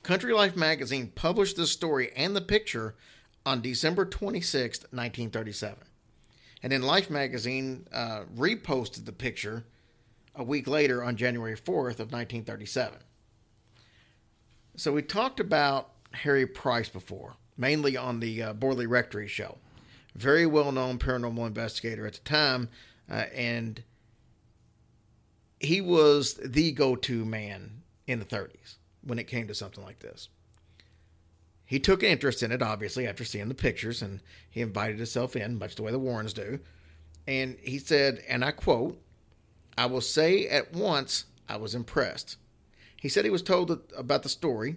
[0.02, 2.94] Country Life magazine published this story and the picture
[3.44, 5.78] on December 26, 1937.
[6.62, 9.64] And then Life magazine uh, reposted the picture
[10.34, 12.98] a week later on January 4th of 1937.
[14.76, 19.58] So we talked about Harry Price before, mainly on the uh, Borley Rectory show.
[20.14, 22.68] Very well known paranormal investigator at the time,
[23.10, 23.82] uh, and
[25.58, 30.00] he was the go to man in the 30s when it came to something like
[30.00, 30.28] this.
[31.66, 35.34] He took an interest in it, obviously, after seeing the pictures, and he invited himself
[35.34, 36.60] in, much the way the Warrens do.
[37.26, 39.00] And he said, and I quote,
[39.76, 42.36] I will say at once I was impressed.
[43.00, 44.76] He said he was told about the story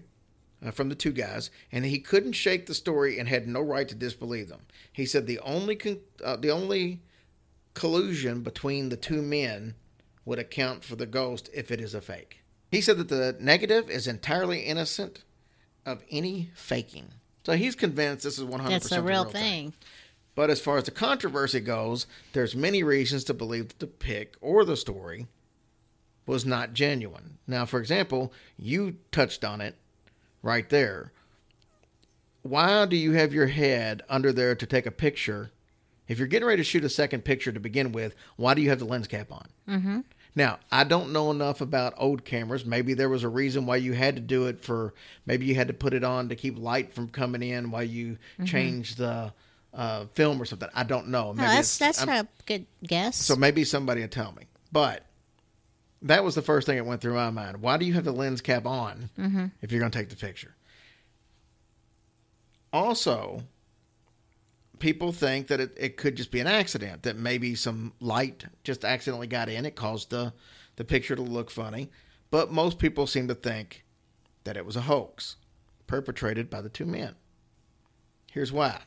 [0.66, 3.88] uh, from the two guys, and he couldn't shake the story and had no right
[3.88, 4.62] to disbelieve them.
[4.92, 7.02] He said the only con- uh, the only
[7.74, 9.76] collusion between the two men
[10.26, 12.42] would account for the ghost if it is a fake.
[12.72, 15.24] He said that the negative is entirely innocent
[15.86, 17.10] of any faking.
[17.46, 19.72] So he's convinced this is 100% That's a the real thing.
[19.72, 19.74] thing.
[20.36, 24.36] But as far as the controversy goes, there's many reasons to believe that the pic
[24.42, 25.28] or the story
[26.26, 27.38] was not genuine.
[27.48, 29.78] Now, for example, you touched on it
[30.48, 31.12] right there.
[32.42, 35.52] Why do you have your head under there to take a picture?
[36.08, 38.70] If you're getting ready to shoot a second picture to begin with, why do you
[38.70, 39.48] have the lens cap on?
[39.68, 40.00] Mm-hmm.
[40.36, 42.64] Now, I don't know enough about old cameras.
[42.66, 44.94] Maybe there was a reason why you had to do it for,
[45.26, 48.18] maybe you had to put it on to keep light from coming in while you
[48.46, 49.34] change the
[49.74, 50.70] uh, film or something.
[50.74, 51.34] I don't know.
[51.34, 53.18] Maybe that's that's I'm- a good guess.
[53.18, 54.44] so maybe somebody will tell me.
[54.72, 55.04] But
[56.02, 57.58] that was the first thing that went through my mind.
[57.58, 59.46] Why do you have the lens cap on mm-hmm.
[59.62, 60.56] if you're going to take the picture?
[62.72, 63.42] Also,
[64.80, 68.86] people think that it, it could just be an accident, that maybe some light just
[68.86, 69.66] accidentally got in.
[69.66, 70.34] It caused the,
[70.76, 71.90] the picture to look funny.
[72.30, 73.86] But most people seem to think
[74.44, 75.38] that it was a hoax
[75.88, 77.16] perpetrated by the two men.
[78.32, 78.82] Here's why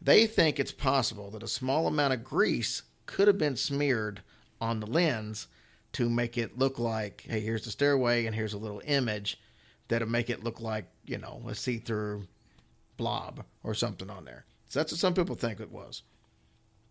[0.00, 4.22] They think it's possible that a small amount of grease could have been smeared
[4.60, 5.46] on the lens
[5.92, 9.38] to make it look like, hey, here's the stairway and here's a little image
[9.88, 12.26] that'll make it look like, you know, a see through
[12.96, 14.44] blob or something on there.
[14.68, 16.02] So that's what some people think it was.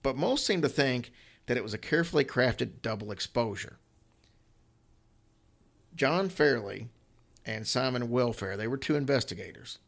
[0.03, 1.11] But most seem to think
[1.47, 3.77] that it was a carefully crafted double exposure.
[5.95, 6.87] John Fairley
[7.45, 9.79] and Simon Welfare, they were two investigators.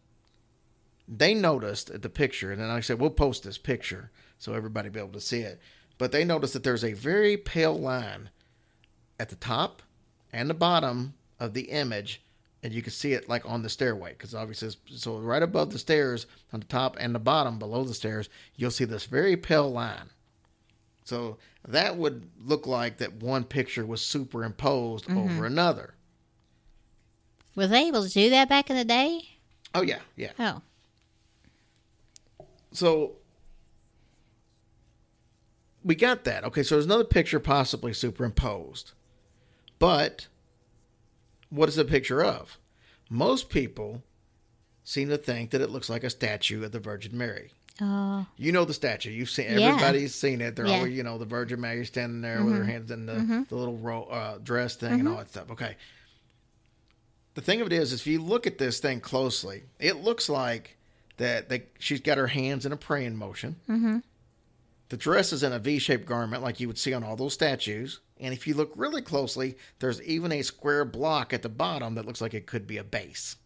[1.08, 5.00] They noticed the picture, and then I said, we'll post this picture so everybody be
[5.00, 5.60] able to see it.
[5.98, 8.30] But they noticed that there's a very pale line
[9.24, 9.82] at the top
[10.34, 12.22] and the bottom of the image,
[12.62, 15.80] and you can see it like on the stairway because obviously, so right above the
[15.80, 19.72] stairs, on the top and the bottom below the stairs, you'll see this very pale
[19.72, 20.10] line.
[21.06, 25.18] So that would look like that one picture was superimposed mm-hmm.
[25.18, 25.94] over another.
[27.56, 29.22] Was they able to do that back in the day?
[29.74, 30.32] Oh yeah, yeah.
[30.38, 30.62] Oh,
[32.74, 33.14] So
[35.82, 36.44] we got that.
[36.44, 38.92] Okay, so there's another picture possibly superimposed.
[39.84, 40.28] But
[41.50, 42.58] what is the picture of?
[43.10, 44.02] Most people
[44.86, 47.52] seem to think that it looks like a statue of the Virgin Mary.
[47.82, 49.12] oh, You know the statue.
[49.12, 49.72] You've seen Yeah.
[49.72, 50.56] everybody's seen it.
[50.56, 50.76] They're Yeah.
[50.76, 52.70] always, you know, the Virgin Mary standing there with her mm-hmm.
[52.70, 53.42] hands in the, mm-hmm.
[53.50, 55.12] the little ro- uh, dress thing and mm-hmm.
[55.12, 55.52] all that stuff.
[55.52, 55.76] Okay.
[57.34, 60.30] The thing of it is, is if you look at this thing closely, it looks
[60.30, 60.78] like
[61.18, 63.58] that they, she's got her hands in a praying motion.
[64.90, 68.00] The dress is in a V-shaped garment like you would see on all those statues.
[68.20, 72.06] And if you look really closely, there's even a square block at the bottom that
[72.06, 73.38] looks like it could be a base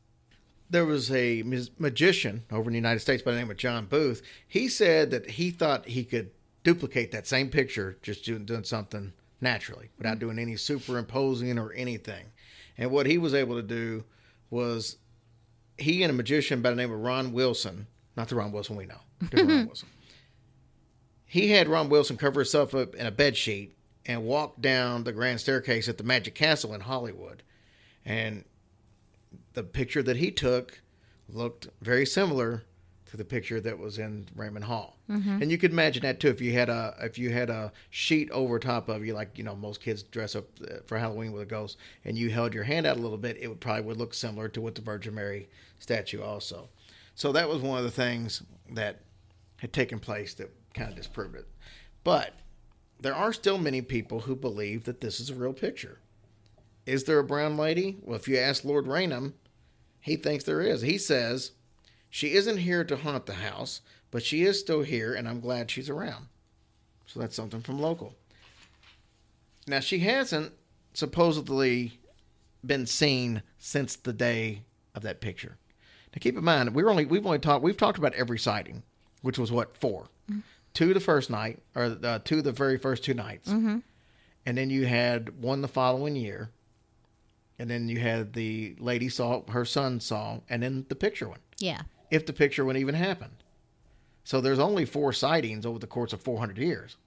[0.69, 1.43] there was a
[1.77, 4.21] magician over in the United States by the name of John Booth.
[4.47, 6.31] He said that he thought he could
[6.63, 12.25] duplicate that same picture just doing, doing something naturally without doing any superimposing or anything.
[12.77, 14.03] And what he was able to do
[14.49, 14.97] was
[15.77, 18.85] he and a magician by the name of Ron Wilson, not the Ron Wilson we
[18.85, 18.99] know,
[19.31, 19.89] Ron Wilson.
[21.27, 25.11] He had Ron Wilson cover himself up in a bed sheet and walk down the
[25.11, 27.43] grand staircase at the Magic Castle in Hollywood.
[28.05, 28.45] And
[29.53, 30.81] the picture that he took
[31.27, 32.63] looked very similar
[33.07, 34.97] to the picture that was in Raynham Hall.
[35.41, 38.29] And you could imagine that too if you had a if you had a sheet
[38.31, 41.41] over top of you, like you know most kids dress up uh, for Halloween with
[41.41, 43.97] a ghost, and you held your hand out a little bit, it would probably would
[43.97, 46.69] look similar to what the Virgin Mary statue also.
[47.15, 49.01] So that was one of the things that
[49.57, 51.47] had taken place that kind of disproved it.
[52.03, 52.33] But
[52.99, 55.99] there are still many people who believe that this is a real picture.
[56.85, 57.97] Is there a brown lady?
[58.01, 59.33] Well, if you ask Lord Raynham,
[59.99, 60.81] he thinks there is.
[60.81, 61.51] He says,
[62.09, 65.69] She isn't here to haunt the house, but she is still here, and I'm glad
[65.69, 66.27] she's around.
[67.05, 68.15] So that's something from local.
[69.67, 70.53] Now, she hasn't
[70.93, 71.99] supposedly
[72.65, 74.63] been seen since the day
[74.95, 75.57] of that picture.
[76.15, 78.83] Now, keep in mind, we're only we've only talked we've talked about every sighting,
[79.21, 80.09] which was what 4
[80.77, 83.49] two the first night, or uh, two the very first two nights,
[84.45, 86.51] and then you had one the following year,
[87.57, 91.39] and then you had the lady saw her son saw, and then the picture one,
[91.57, 91.81] yeah.
[92.11, 93.43] if the picture one even happened.
[94.23, 96.97] So there's only four sightings over the course of 400 years.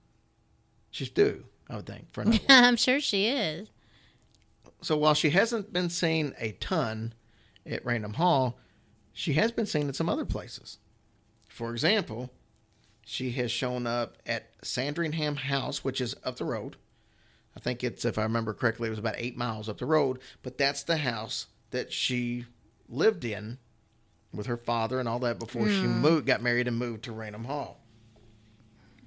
[0.90, 2.40] She's due, I would think, for another.
[2.48, 3.68] I'm sure she is.
[4.82, 7.14] So while she hasn't been seen a ton
[7.64, 8.58] at Raynham Hall,
[9.12, 10.78] she has been seen at some other places.
[11.46, 12.32] For example,
[13.10, 16.76] she has shown up at Sandringham House, which is up the road.
[17.56, 20.20] I think it's, if I remember correctly, it was about eight miles up the road,
[20.44, 22.46] but that's the house that she
[22.88, 23.58] lived in
[24.32, 25.98] with her father and all that before she hmm.
[26.00, 27.80] moved, got married and moved to Raynham Hall.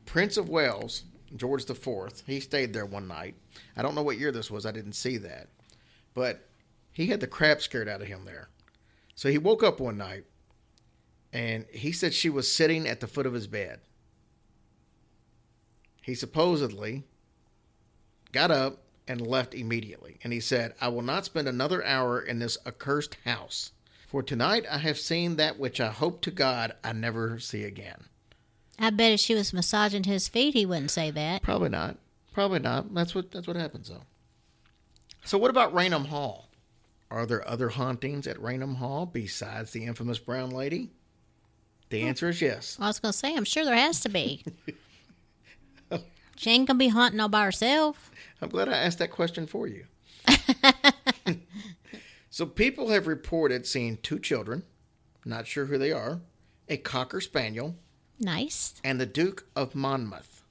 [0.05, 3.35] Prince of Wales, George the Fourth, he stayed there one night.
[3.77, 4.65] I don't know what year this was.
[4.65, 5.47] I didn't see that,
[6.13, 6.49] but
[6.91, 8.49] he had the crap scared out of him there.
[9.15, 10.25] So he woke up one night,
[11.31, 13.79] and he said she was sitting at the foot of his bed.
[16.03, 17.05] He supposedly
[18.31, 22.39] got up and left immediately, and he said, "I will not spend another hour in
[22.39, 23.71] this accursed house."
[24.07, 28.05] For tonight I have seen that which I hope to God I never see again.
[28.77, 31.41] I bet if she was massaging his feet, he wouldn't say that.
[31.41, 31.97] Probably not.
[32.33, 32.93] Probably not.
[32.93, 34.03] That's what that's what happens though.
[35.23, 36.49] So what about Raynham Hall?
[37.09, 40.91] Are there other hauntings at Raynham Hall besides the infamous brown lady?
[41.89, 42.75] The answer is yes.
[42.79, 44.43] I was going to say, I'm sure there has to be.
[46.43, 48.11] she ain't to be hunting all by herself.
[48.41, 49.85] I'm glad I asked that question for you.
[52.29, 54.63] so people have reported seeing two children,
[55.25, 56.19] not sure who they are,
[56.67, 57.75] a cocker spaniel,
[58.19, 58.75] Nice.
[58.83, 60.41] and the Duke of Monmouth.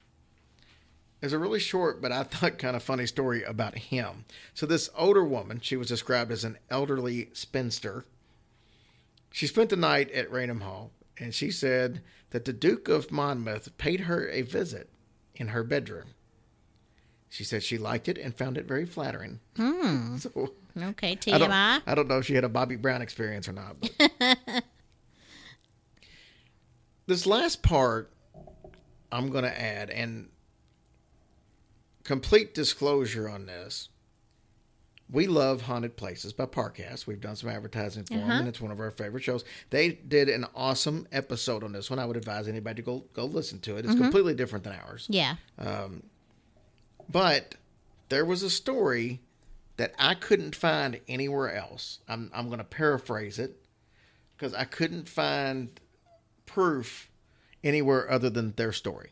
[1.19, 4.25] There's a really short, but I thought kind of funny story about him.
[4.53, 8.03] So, this older woman, she was described as an elderly spinster.
[9.31, 10.91] She spent the night at Raynham Hall.
[11.17, 14.89] and she said that the Duke of Monmouth paid her a visit
[15.35, 16.15] in her bedroom.
[17.29, 19.39] She said she liked it and found it very flattering.
[19.55, 20.17] Hmm.
[20.17, 21.81] So Okay, I don't, TMI.
[21.85, 23.75] I don't know if she had a Bobby Brown experience or not.
[27.05, 28.11] This last part,
[29.11, 30.29] I'm going to add, and
[32.03, 33.89] complete disclosure on this.
[35.11, 37.05] We love Haunted Places by Parcast.
[37.05, 38.39] We've done some advertising for them, uh-huh.
[38.39, 39.43] and it's one of our favorite shows.
[39.69, 41.99] They did an awesome episode on this one.
[41.99, 43.79] I would advise anybody to go go listen to it.
[43.85, 44.03] It's mm-hmm.
[44.03, 45.05] completely different than ours.
[45.09, 45.35] Yeah.
[45.59, 46.03] Um,
[47.09, 47.55] but
[48.09, 49.21] there was a story
[49.77, 51.99] that I couldn't find anywhere else.
[52.07, 53.65] I'm, I'm going to paraphrase it
[54.37, 55.79] because I couldn't find
[56.45, 57.09] proof
[57.63, 59.11] anywhere other than their story.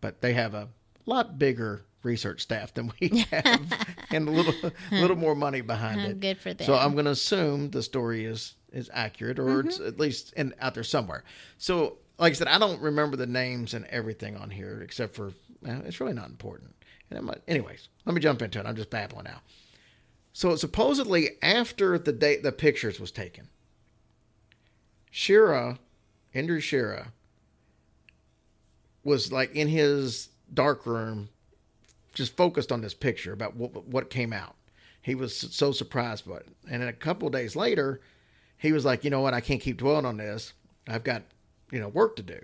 [0.00, 0.68] But they have a
[1.04, 6.00] lot bigger research staff than we have and a little a little more money behind
[6.00, 6.20] it.
[6.20, 6.74] Good for So.
[6.74, 9.88] I'm going to assume the story is is accurate or it's mm-hmm.
[9.88, 11.24] at least in out there somewhere.
[11.58, 15.32] So like I said, I don't remember the names and everything on here except for
[15.62, 16.74] well, it's really not important.
[17.10, 18.66] And it might, anyways, let me jump into it.
[18.66, 19.40] I'm just babbling now.
[20.32, 23.48] So supposedly after the date the pictures was taken,
[25.10, 25.78] Shira,
[26.32, 27.12] Indre Shira,
[29.02, 31.30] was like in his dark room,
[32.18, 34.56] just focused on this picture about what what came out.
[35.00, 38.00] He was so surprised by it, and then a couple of days later,
[38.58, 40.52] he was like, you know what, I can't keep dwelling on this.
[40.86, 41.22] I've got
[41.70, 42.40] you know work to do,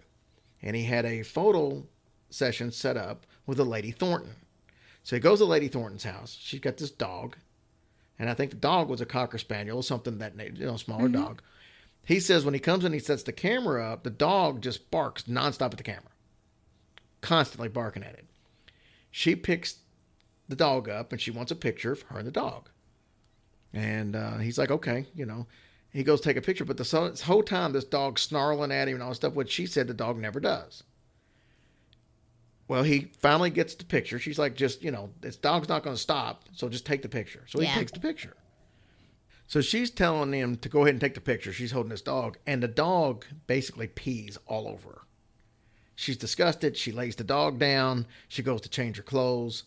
[0.62, 1.84] and he had a photo
[2.30, 4.34] session set up with a Lady Thornton.
[5.02, 6.38] So he goes to Lady Thornton's house.
[6.40, 7.36] She's got this dog,
[8.18, 11.04] and I think the dog was a cocker spaniel, or something that you know, smaller
[11.08, 11.22] mm-hmm.
[11.22, 11.42] dog.
[12.06, 14.04] He says when he comes in, he sets the camera up.
[14.04, 16.12] The dog just barks nonstop at the camera,
[17.20, 18.26] constantly barking at it.
[19.16, 19.76] She picks
[20.48, 22.68] the dog up and she wants a picture of her and the dog.
[23.72, 25.46] And uh, he's like, okay, you know.
[25.92, 29.02] He goes take a picture, but the whole time this dog's snarling at him and
[29.04, 30.82] all this stuff, which she said the dog never does.
[32.66, 34.18] Well, he finally gets the picture.
[34.18, 37.08] She's like, just, you know, this dog's not going to stop, so just take the
[37.08, 37.44] picture.
[37.46, 37.74] So he Yeah.
[37.74, 38.34] takes the picture.
[39.46, 41.52] So she's telling him to go ahead and take the picture.
[41.52, 45.00] She's holding this dog, and the dog basically pees all over her.
[45.96, 46.76] She's disgusted.
[46.76, 48.06] She lays the dog down.
[48.28, 49.64] She goes to change her clothes,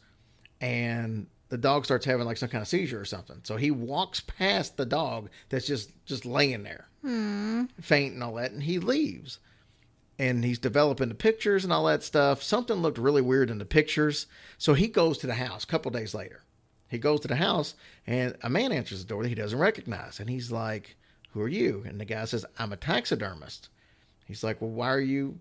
[0.60, 3.40] and the dog starts having like some kind of seizure or something.
[3.44, 7.66] So he walks past the dog that's just just laying there, hmm.
[7.82, 9.40] faint and all that, and he leaves.
[10.20, 12.42] And he's developing the pictures and all that stuff.
[12.42, 14.26] Something looked really weird in the pictures,
[14.58, 16.42] so he goes to the house a couple days later.
[16.90, 17.76] He goes to the house,
[18.08, 20.96] and a man answers the door that he doesn't recognize, and he's like,
[21.32, 23.70] "Who are you?" And the guy says, "I'm a taxidermist."
[24.26, 25.38] He's like, "Well, why are you,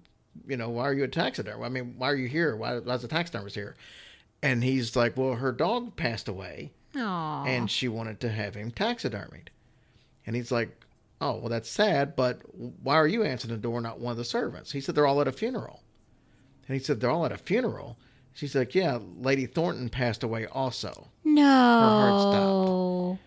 [0.46, 1.64] you know, why are you a taxidermist?
[1.64, 2.56] I mean, why are you here?
[2.56, 3.76] Why, why's the taxidermist here?"
[4.42, 7.44] And he's like, "Well, her dog passed away, Aw.
[7.44, 9.48] and she wanted to have him taxidermied."
[10.26, 10.84] And he's like,
[11.20, 12.42] "Oh, well, that's sad, but
[12.82, 15.20] why are you answering the door, not one of the servants?" He said, "They're all
[15.20, 15.82] at a funeral."
[16.68, 17.96] And he said, "They're all at a funeral."
[18.34, 21.42] She's like, "Yeah, Lady Thornton passed away also." no.
[21.42, 23.22] Her heart stopped.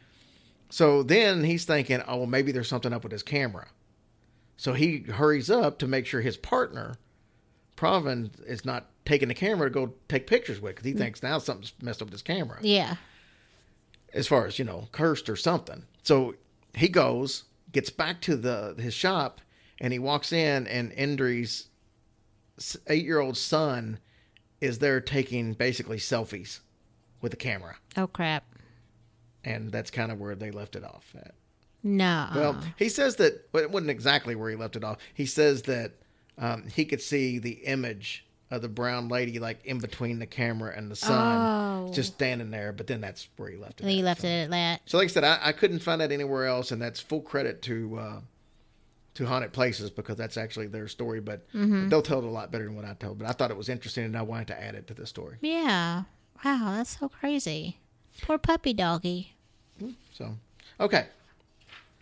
[0.71, 3.67] So then he's thinking, oh, well, maybe there's something up with his camera.
[4.59, 6.97] So he hurries up to make sure his partner,
[7.77, 10.97] Provand, is not taking the camera to go take pictures with because he mm.
[10.97, 12.97] thinks now something's messed up with his camera Yeah.
[14.13, 15.85] as far as, you know, cursed or something.
[16.03, 16.35] So
[16.75, 19.39] he goes, gets back to the his shop,
[19.79, 21.69] and he walks in, and Indre's
[22.87, 23.99] eight year old son
[24.59, 26.59] is there taking basically selfies
[27.21, 27.77] with the camera.
[27.95, 28.43] Oh crap.
[29.45, 31.33] And that's kind of where they left it off at.
[31.83, 32.27] No.
[32.35, 34.97] Well, he says that well, it wasn't exactly where he left it off.
[35.13, 35.93] He says that
[36.37, 40.73] um, he could see the image of the brown lady like in between the camera
[40.75, 41.93] and the sun, Oh.
[41.93, 42.73] just standing there.
[42.73, 43.83] But then that's where he left it.
[43.83, 43.85] Off.
[43.85, 44.05] Then he at.
[44.05, 44.27] left so.
[44.27, 44.81] it at that.
[44.85, 47.61] So, like I said, I, I couldn't find that anywhere else, and that's full credit
[47.63, 48.21] to uh,
[49.15, 51.19] to haunted places because that's actually their story.
[51.21, 51.89] But Mm-hmm.
[51.89, 53.19] they'll tell it a lot better than what I told.
[53.19, 55.37] But I thought it was interesting, and I wanted to add it to the story.
[55.41, 56.03] Yeah.
[56.43, 57.77] Wow, that's so crazy.
[58.21, 59.35] Poor puppy doggy.
[60.11, 60.35] So,
[60.79, 61.07] okay.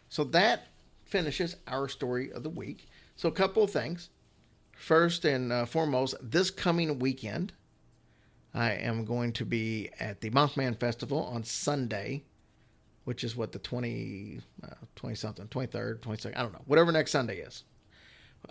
[0.10, 0.68] So that
[1.06, 2.88] finishes our story of the week.
[3.16, 4.10] So, a couple of things.
[4.76, 7.54] First and uh, foremost, this coming weekend,
[8.54, 12.26] I am going to be at the Mothman Festival on Sunday,
[13.06, 17.12] which is what the 20, uh, 20 something, 23rd, 22nd, I don't know, whatever next
[17.12, 17.64] Sunday is.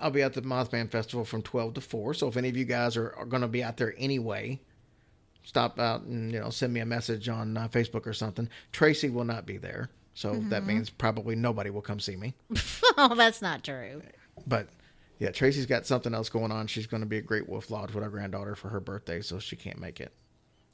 [0.00, 2.14] I'll be at the Mothman Festival from 12 to 4.
[2.14, 4.60] So, if any of you guys are, are going to be out there anyway,
[5.44, 8.48] stop out and you know send me a message on uh, Facebook or something.
[8.72, 12.32] Tracy will not be there, so that means probably nobody will come see me.
[12.96, 14.00] oh, that's not true.
[14.46, 14.66] But
[15.18, 16.68] yeah, Tracy's got something else going on.
[16.68, 19.38] She's going to be at Great Wolf Lodge with our granddaughter for her birthday, so
[19.38, 20.14] she can't make it.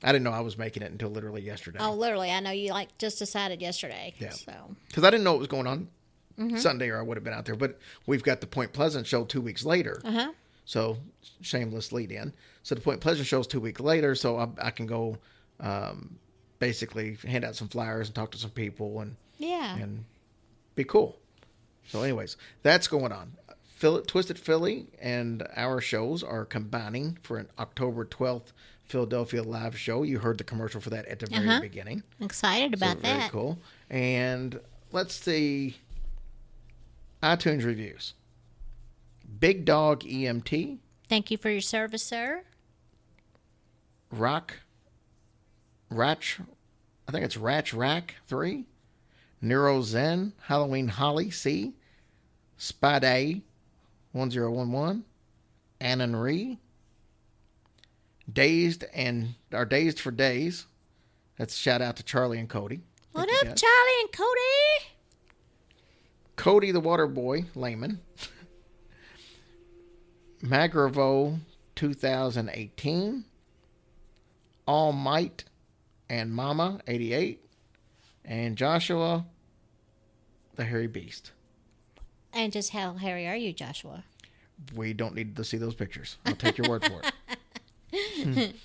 [0.04, 2.30] I didn't know I was making it until literally yesterday Oh, literally.
[2.30, 4.14] I know you like just decided yesterday.
[4.18, 4.30] Yeah.
[4.30, 4.52] So
[4.86, 5.88] because I didn't know what was going on
[6.56, 7.56] Sunday, or I would have been out there.
[7.56, 10.00] But we've got the Point Pleasant show two weeks later.
[10.04, 10.30] Uh-huh.
[10.66, 10.98] So
[11.40, 12.32] shameless lead in.
[12.62, 15.18] So the Point Pleasant show is two weeks later, so I, I can go
[15.58, 16.16] um,
[16.60, 19.76] basically hand out some flyers and talk to some people and Yeah.
[19.76, 20.04] and
[20.74, 21.18] be cool.
[21.88, 23.32] So, anyways, that's going on.
[23.76, 28.52] Phil- Twisted Philly and our shows are combining for an October 12th
[28.84, 30.02] Philadelphia live show.
[30.04, 31.60] You heard the commercial for that at the very Uh-huh.
[31.60, 32.02] beginning.
[32.20, 33.30] Excited So about very that.
[33.32, 33.58] cool.
[33.90, 34.60] And
[34.92, 35.76] let's see
[37.22, 38.14] iTunes reviews.
[39.40, 40.78] Big Dog EMT,
[41.08, 42.44] Thank you for your service, sir.
[44.10, 44.60] Rock,
[45.90, 46.38] Ratch,
[47.08, 48.64] I think it's Ratch Rack 3,
[49.42, 51.74] Neuro Zen, Halloween Holly C,
[52.56, 53.42] Spade
[54.12, 55.04] 1011,
[55.80, 56.58] Annan Ree,
[58.32, 60.66] Dazed and are Dazed for Days.
[61.36, 62.80] That's shout out to Charlie and Cody.
[63.12, 63.60] What up, guys.
[63.60, 64.86] Charlie and Cody?
[66.36, 68.00] Cody the Water Boy, layman.
[70.42, 71.40] Magravo
[71.74, 73.24] 2018.
[74.66, 75.44] All Might
[76.08, 77.40] and Mama 88.
[78.24, 79.26] And Joshua
[80.56, 81.32] the Hairy Beast.
[82.32, 84.04] And just how hairy are you, Joshua?
[84.74, 86.16] We don't need to see those pictures.
[86.24, 87.00] I'll take your word for
[87.92, 88.54] it.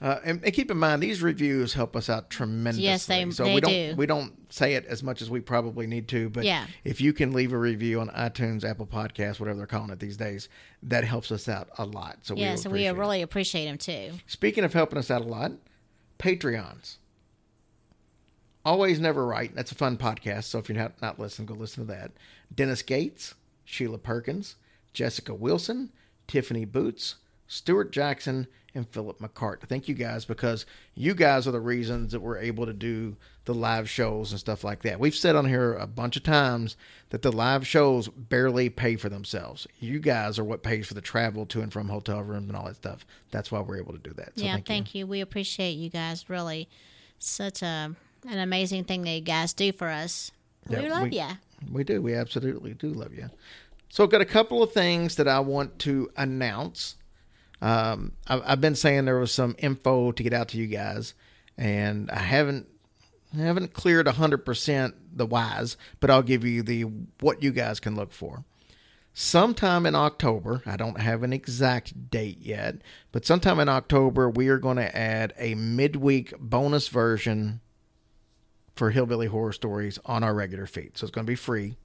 [0.00, 2.84] Uh, and, and keep in mind, these reviews help us out tremendously.
[2.84, 3.94] Yes, they- so they we don't do.
[3.96, 6.30] we don't say it as much as we probably need to.
[6.30, 6.68] But Yeah.
[6.84, 10.16] if you can leave a review on iTunes, Apple Podcasts, whatever they're calling it these
[10.16, 10.48] days,
[10.84, 12.18] that helps us out a lot.
[12.22, 12.92] So Yeah, we so we it.
[12.92, 14.12] really appreciate them too.
[14.28, 15.50] Speaking of helping us out a lot,
[16.20, 16.98] Patreons.
[18.68, 19.50] Always Never Right.
[19.54, 20.44] That's a fun podcast.
[20.44, 22.10] So if you're not, not listening, go listen to that.
[22.54, 24.56] Dennis Gates, Sheila Perkins,
[24.92, 25.90] Jessica Wilson,
[26.26, 27.14] Tiffany Boots,
[27.46, 29.62] Stuart Jackson, and Philip McCart.
[29.62, 33.16] Thank you guys because you guys are the reasons that we're able to do
[33.46, 35.00] the live shows and stuff like that.
[35.00, 36.76] We've said on here a bunch of times
[37.08, 39.66] that the live shows barely pay for themselves.
[39.80, 42.66] You guys are what pays for the travel to and from hotel rooms and all
[42.66, 43.06] that stuff.
[43.30, 44.38] That's why we're able to do that.
[44.38, 44.98] So yeah, thank, thank, you.
[44.98, 45.06] you.
[45.06, 46.28] We appreciate you guys.
[46.28, 46.68] Really,
[47.18, 47.96] such a
[48.26, 50.30] an amazing thing that you guys do for us.
[50.68, 51.32] Yeah, we love we- ya.
[51.72, 52.00] We do.
[52.00, 53.30] We absolutely do love you.
[53.88, 56.96] So I've got a couple of things that I want to announce.
[57.60, 61.14] Um, I've, I've been saying there was some info to get out to you guys,
[61.56, 62.68] and I haven't
[63.34, 66.82] I haven't cleared hundred percent the whys, but I'll give you the
[67.20, 68.44] what you guys can look for.
[69.14, 72.76] Sometime in October, I don't have an exact date yet,
[73.10, 77.60] but sometime in October, we are going to add a midweek bonus version
[78.78, 80.96] for Hillbilly Horror Stories on our regular feed.
[80.96, 81.76] So it's going to be free,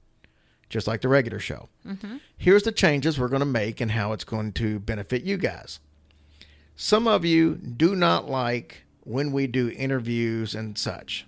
[0.70, 1.68] just like the regular show.
[1.84, 2.18] Mm-hmm.
[2.38, 5.80] Here's the changes we're going to make and how it's going to benefit you guys.
[6.76, 11.26] Some of you do not like when we do interviews and such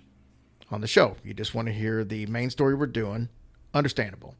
[0.71, 1.17] on the show.
[1.23, 3.29] You just want to hear the main story we're doing.
[3.73, 4.35] Understandable.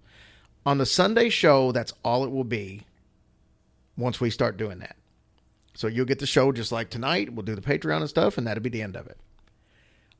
[0.66, 2.84] On the Sunday show, that's all it will be
[3.98, 4.96] once we start doing that.
[5.74, 7.34] So you'll get the show just like tonight.
[7.34, 9.18] We'll do the Patreon and stuff, and that'll be the end of it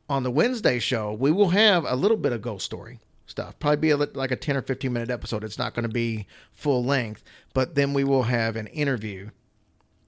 [0.10, 3.60] on the Wednesday show, we will have a little bit of ghost story stuff.
[3.60, 5.44] Probably be a, like a 10 or 15 minute episode.
[5.44, 9.30] It's not going to be full length, but then we will have an interview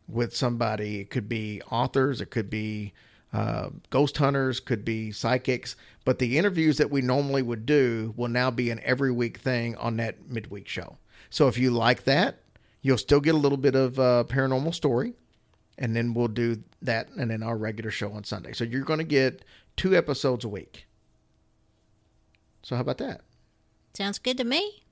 [0.07, 0.99] with somebody.
[0.99, 2.93] It could be authors, it could be
[3.31, 5.75] uh, ghost hunters, could be psychics.
[6.05, 9.75] But the interviews that we normally would do will now be an every week thing
[9.75, 10.97] on that midweek show.
[11.29, 12.39] So if you like that,
[12.81, 15.13] you'll still get a little bit of uh, paranormal story
[15.79, 18.53] and then we'll do that and then our regular show on Sunday.
[18.53, 19.43] So you're going to get
[19.77, 20.85] two episodes a week.
[22.61, 23.21] So how about that?
[23.95, 24.83] Sounds good to me.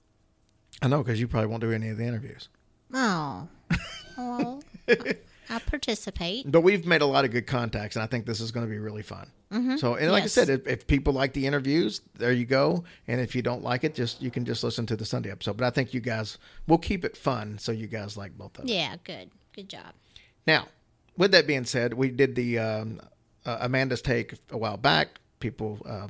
[0.81, 2.49] I know because you probably won't do any of the interviews.
[2.93, 3.47] Oh,
[4.17, 6.49] well, I- participate.
[6.51, 8.69] But we've made a lot of good contacts, and I think this is going to
[8.69, 9.31] be really fun.
[9.51, 9.77] Mm-hmm.
[9.77, 10.37] So, and like Yes.
[10.37, 12.83] I said, if, if people like the interviews, there you go.
[13.07, 15.57] And if you don't like it, just you can just listen to the Sunday episode.
[15.57, 18.65] But I think you guys will keep it fun, so you guys like both of
[18.65, 18.67] them.
[18.67, 19.93] Yeah, good, good job.
[20.45, 20.67] Now,
[21.17, 23.01] with that being said, we did the um,
[23.45, 25.19] uh, Amanda's take a while back.
[25.39, 26.07] People, uh,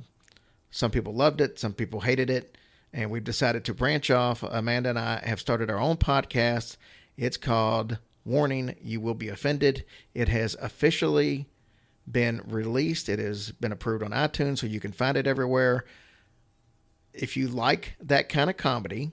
[0.71, 2.57] some people loved it, some people hated it,
[2.93, 4.43] and we've decided to branch off.
[4.43, 6.77] Amanda and I have started our own podcast.
[7.15, 9.85] It's called Warning: You Will Be Offended.
[10.13, 11.47] It has officially
[12.09, 13.09] been released.
[13.09, 15.85] It has been approved on iTunes, so you can find it everywhere.
[17.13, 19.11] If you like that kind of comedy,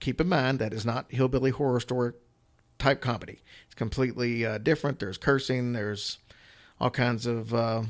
[0.00, 2.12] keep in mind that is not hillbilly horror story
[2.78, 3.42] type comedy.
[3.72, 4.98] It's completely uh, different.
[4.98, 5.72] There's cursing.
[5.72, 6.18] There's
[6.78, 7.84] all kinds of uh,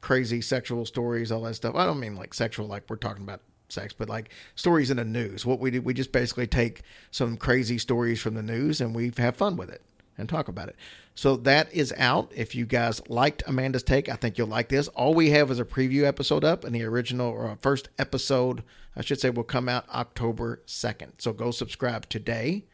[0.00, 1.74] crazy sexual stories, all that stuff.
[1.74, 5.04] I don't mean like sexual, like we're talking about sex, but like stories in the
[5.04, 5.44] news.
[5.44, 9.12] What we do, we just basically take some crazy stories from the news and we
[9.18, 9.82] have fun with it.
[10.16, 10.76] and talk about it.
[11.14, 12.32] So that is out.
[12.34, 14.88] If you guys liked Amanda's take, I think you'll like this.
[14.88, 18.62] All we have is a preview episode up, and the original or first episode,
[18.96, 21.20] I should say, will come out October 2nd.
[21.20, 22.64] So go subscribe today,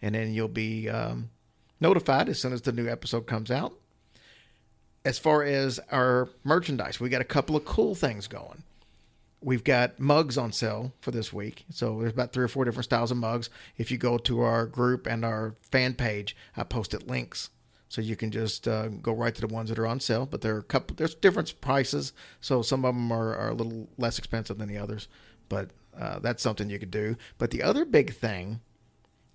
[0.00, 1.30] and then you'll be um,
[1.80, 3.74] notified as soon as the new episode comes out.
[5.04, 8.64] As far as our merchandise, we got a couple of cool things going.
[9.40, 11.64] We've got mugs on sale for this week.
[11.70, 13.48] So there's about three or four different styles of mugs.
[13.76, 17.50] If you go to our group and our fan page, I posted links.
[17.88, 20.26] So you can just uh, go right to the ones that are on sale.
[20.26, 22.12] But there are a couple, there's different prices.
[22.40, 25.06] So some of them are, are a little less expensive than the others.
[25.48, 27.16] But uh, that's something you could do.
[27.38, 28.60] But the other big thing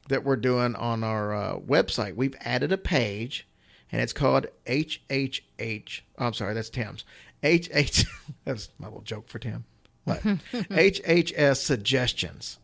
[0.10, 3.48] that we're doing on our uh, website, we've added a page
[3.94, 6.02] and it's called HHH.
[6.18, 7.06] Oh, I'm sorry, that's Tim's.
[7.44, 8.06] HH.
[8.46, 9.66] That's my little joke for Tim.
[10.06, 10.22] What?
[10.24, 12.58] HHS suggestions.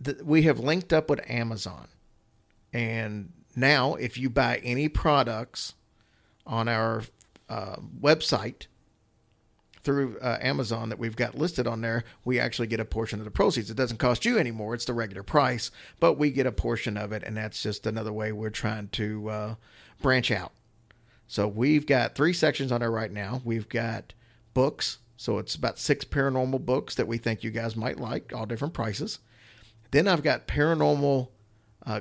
[0.00, 1.88] That we have linked up with Amazon,
[2.72, 5.74] and now if you buy any products
[6.46, 7.02] on our
[7.48, 8.66] uh, website
[9.82, 13.24] through uh, Amazon that we've got listed on there, we actually get a portion of
[13.24, 13.70] the proceeds.
[13.70, 15.70] It doesn't cost you anymore; it's the regular price,
[16.00, 19.28] but we get a portion of it, and that's just another way we're trying to
[19.28, 19.54] uh,
[20.00, 20.52] branch out.
[21.26, 23.40] So we've got three sections on there right now.
[23.44, 24.12] We've got
[24.54, 28.46] books, so it's about six paranormal books that we think you guys might like, all
[28.46, 29.18] different prices.
[29.92, 31.28] Then I've got paranormal,
[31.86, 32.00] uh,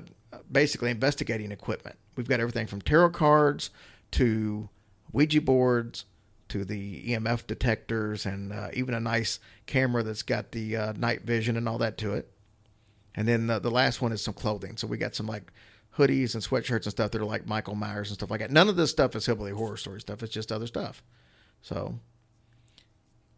[0.52, 1.98] basically investigating equipment.
[2.16, 3.70] We've got everything from tarot cards
[4.12, 4.70] to
[5.14, 6.06] Ouija boards
[6.52, 11.22] to the EMF detectors and uh, even a nice camera that's got the uh, night
[11.22, 12.30] vision and all that to it.
[13.16, 14.76] And then the, the last one is some clothing.
[14.76, 15.54] So we got some like
[15.98, 18.52] hoodies and sweatshirts and stuff that are like Michael Myers and stuff like that.
[18.52, 20.24] None of this stuff is hillbilly horror story stuff.
[20.24, 21.02] It's just other stuff.
[21.62, 22.00] So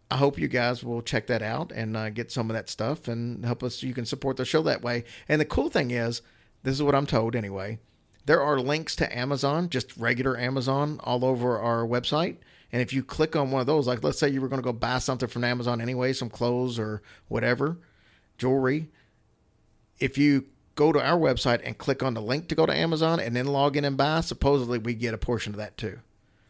[0.09, 3.07] I hope you guys will check that out and uh, get some of that stuff
[3.07, 3.84] and help us.
[3.84, 5.03] You can support the show that way.
[5.30, 6.24] And the cool thing is,
[6.64, 7.78] this is what I'm told anyway.
[8.26, 12.38] There are links to Amazon, just regular Amazon, all over our website.
[12.71, 14.65] And if you click on one of those, like let's say you were going to
[14.65, 17.78] go buy something from Amazon anyway, some clothes or whatever,
[18.38, 18.89] jewelry.
[19.99, 20.45] If you
[20.76, 23.45] go to our website and click on the link to go to Amazon and then
[23.45, 25.99] log in and buy, supposedly we get a portion of that too.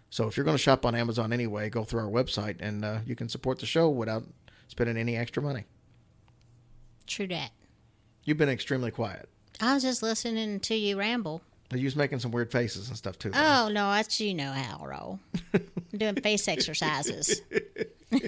[0.09, 2.99] So if you're going to shop on Amazon anyway, go through our website and uh,
[3.05, 4.23] you can support the show without
[4.67, 5.65] spending any extra money.
[7.07, 7.51] True that.
[8.23, 9.27] You've been extremely quiet.
[9.59, 11.41] I was just listening to you ramble.
[11.75, 13.29] You was making some weird faces and stuff too.
[13.29, 13.39] though.
[13.39, 15.19] Oh no, that's you know how I roll.
[15.53, 17.41] I'm doing face exercises.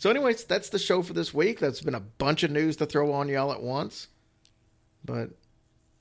[0.00, 1.58] So, anyways, that's the show for this week.
[1.58, 4.06] That's been a bunch of news to throw on y'all at once,
[5.04, 5.30] but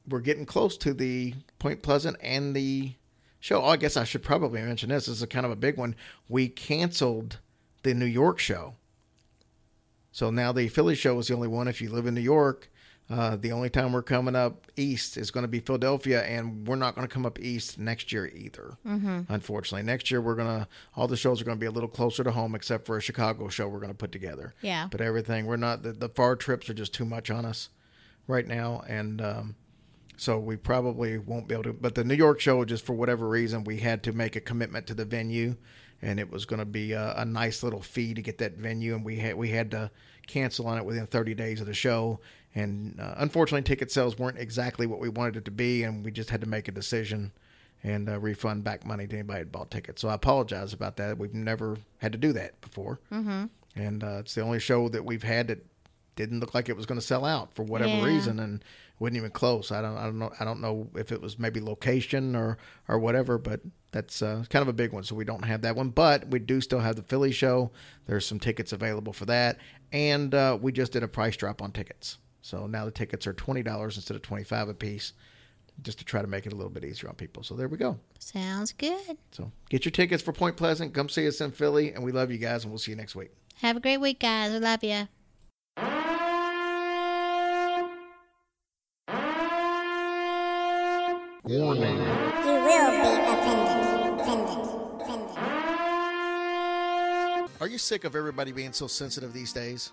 [0.07, 2.93] we're getting close to the Point Pleasant and the
[3.39, 3.63] show.
[3.63, 5.07] Oh, I guess I should probably mention this.
[5.07, 5.95] This is a kind of a big one.
[6.29, 7.39] We canceled
[7.81, 8.75] the New York show.
[10.11, 11.67] So now the Philly show is the only one.
[11.67, 12.69] If you live in New York,
[13.09, 16.75] uh, the only time we're coming up east is going to be Philadelphia, and we're
[16.75, 18.77] not going to come up east next year either.
[18.85, 19.21] Mm-hmm.
[19.29, 22.23] Unfortunately, next year we're gonna all the shows are going to be a little closer
[22.23, 24.53] to home, except for a Chicago show we're going to put together.
[24.61, 24.89] Yeah.
[24.91, 27.69] But everything we're not the, the far trips are just too much on us
[28.27, 29.55] right now, and um,
[30.17, 31.73] so we probably won't be able to.
[31.73, 34.85] But the New York show, just for whatever reason, we had to make a commitment
[34.87, 35.55] to the venue,
[36.01, 38.95] and it was going to be a, a nice little fee to get that venue,
[38.95, 39.91] and we had we had to
[40.27, 42.19] cancel on it within 30 days of the show.
[42.57, 46.09] And uh, unfortunately, ticket sales weren't exactly what we wanted it to be, and we
[46.11, 47.31] just had to make a decision
[47.83, 50.01] and uh, refund back money to anybody that bought tickets.
[50.01, 51.19] So I apologize about that.
[51.19, 53.45] We've never had to do that before, mm-hmm.
[53.75, 55.63] and uh, it's the only show that we've had that
[56.15, 58.05] didn't look like it was going to sell out for whatever Yeah.
[58.05, 58.63] reason, and
[58.97, 59.71] wasn't even close.
[59.71, 62.97] I don't, I don't know, I don't know if it was maybe location or or
[62.97, 65.03] whatever, but that's uh, kind of a big one.
[65.03, 67.69] So we don't have that one, but we do still have the Philly show.
[68.07, 69.59] There's some tickets available for that,
[69.91, 72.17] and uh, we just did a price drop on tickets.
[72.47, 75.11] So now the tickets are twenty dollars instead of twenty five a piece,
[75.81, 77.43] just to try to make it a little bit easier on people.
[77.43, 77.99] So there we go.
[78.19, 79.17] Sounds good.
[79.33, 80.93] So get your tickets for Point Pleasant.
[80.93, 83.17] Come see us in Philly, and we love you guys, and we'll see you next
[83.17, 83.31] week.
[83.55, 84.53] Have a great week, guys.
[84.53, 85.09] We love you.
[91.43, 92.56] Warning.
[97.67, 99.91] Are you sick of everybody being so sensitive these days?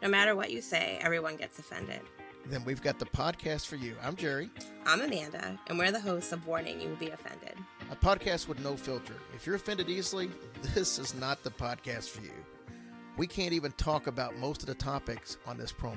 [0.00, 2.00] No matter what you say, everyone gets offended.
[2.46, 3.96] Then we've got the podcast for you.
[4.04, 4.50] I'm Jerry,
[4.86, 7.56] I'm Amanda, and we're the hosts of Warning You Will Be Offended.
[7.90, 9.14] a podcast with no filter.
[9.34, 10.30] If you're offended easily,
[10.74, 12.30] this is not the podcast for you.
[13.16, 15.96] We can't even talk about most of the topics on this promo.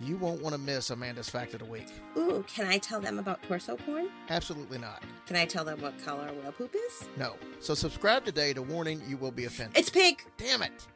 [0.00, 1.88] You won't want to miss Amanda's Fact of the Week.
[2.16, 4.08] Ooh, can I tell them about torso porn?
[4.28, 5.02] Absolutely not.
[5.26, 7.08] Can I tell them what color whale poop is?
[7.16, 7.34] No.
[7.60, 9.76] So subscribe today to Warning You Will Be Offended.
[9.76, 10.26] It's pink!
[10.36, 10.86] Damn it.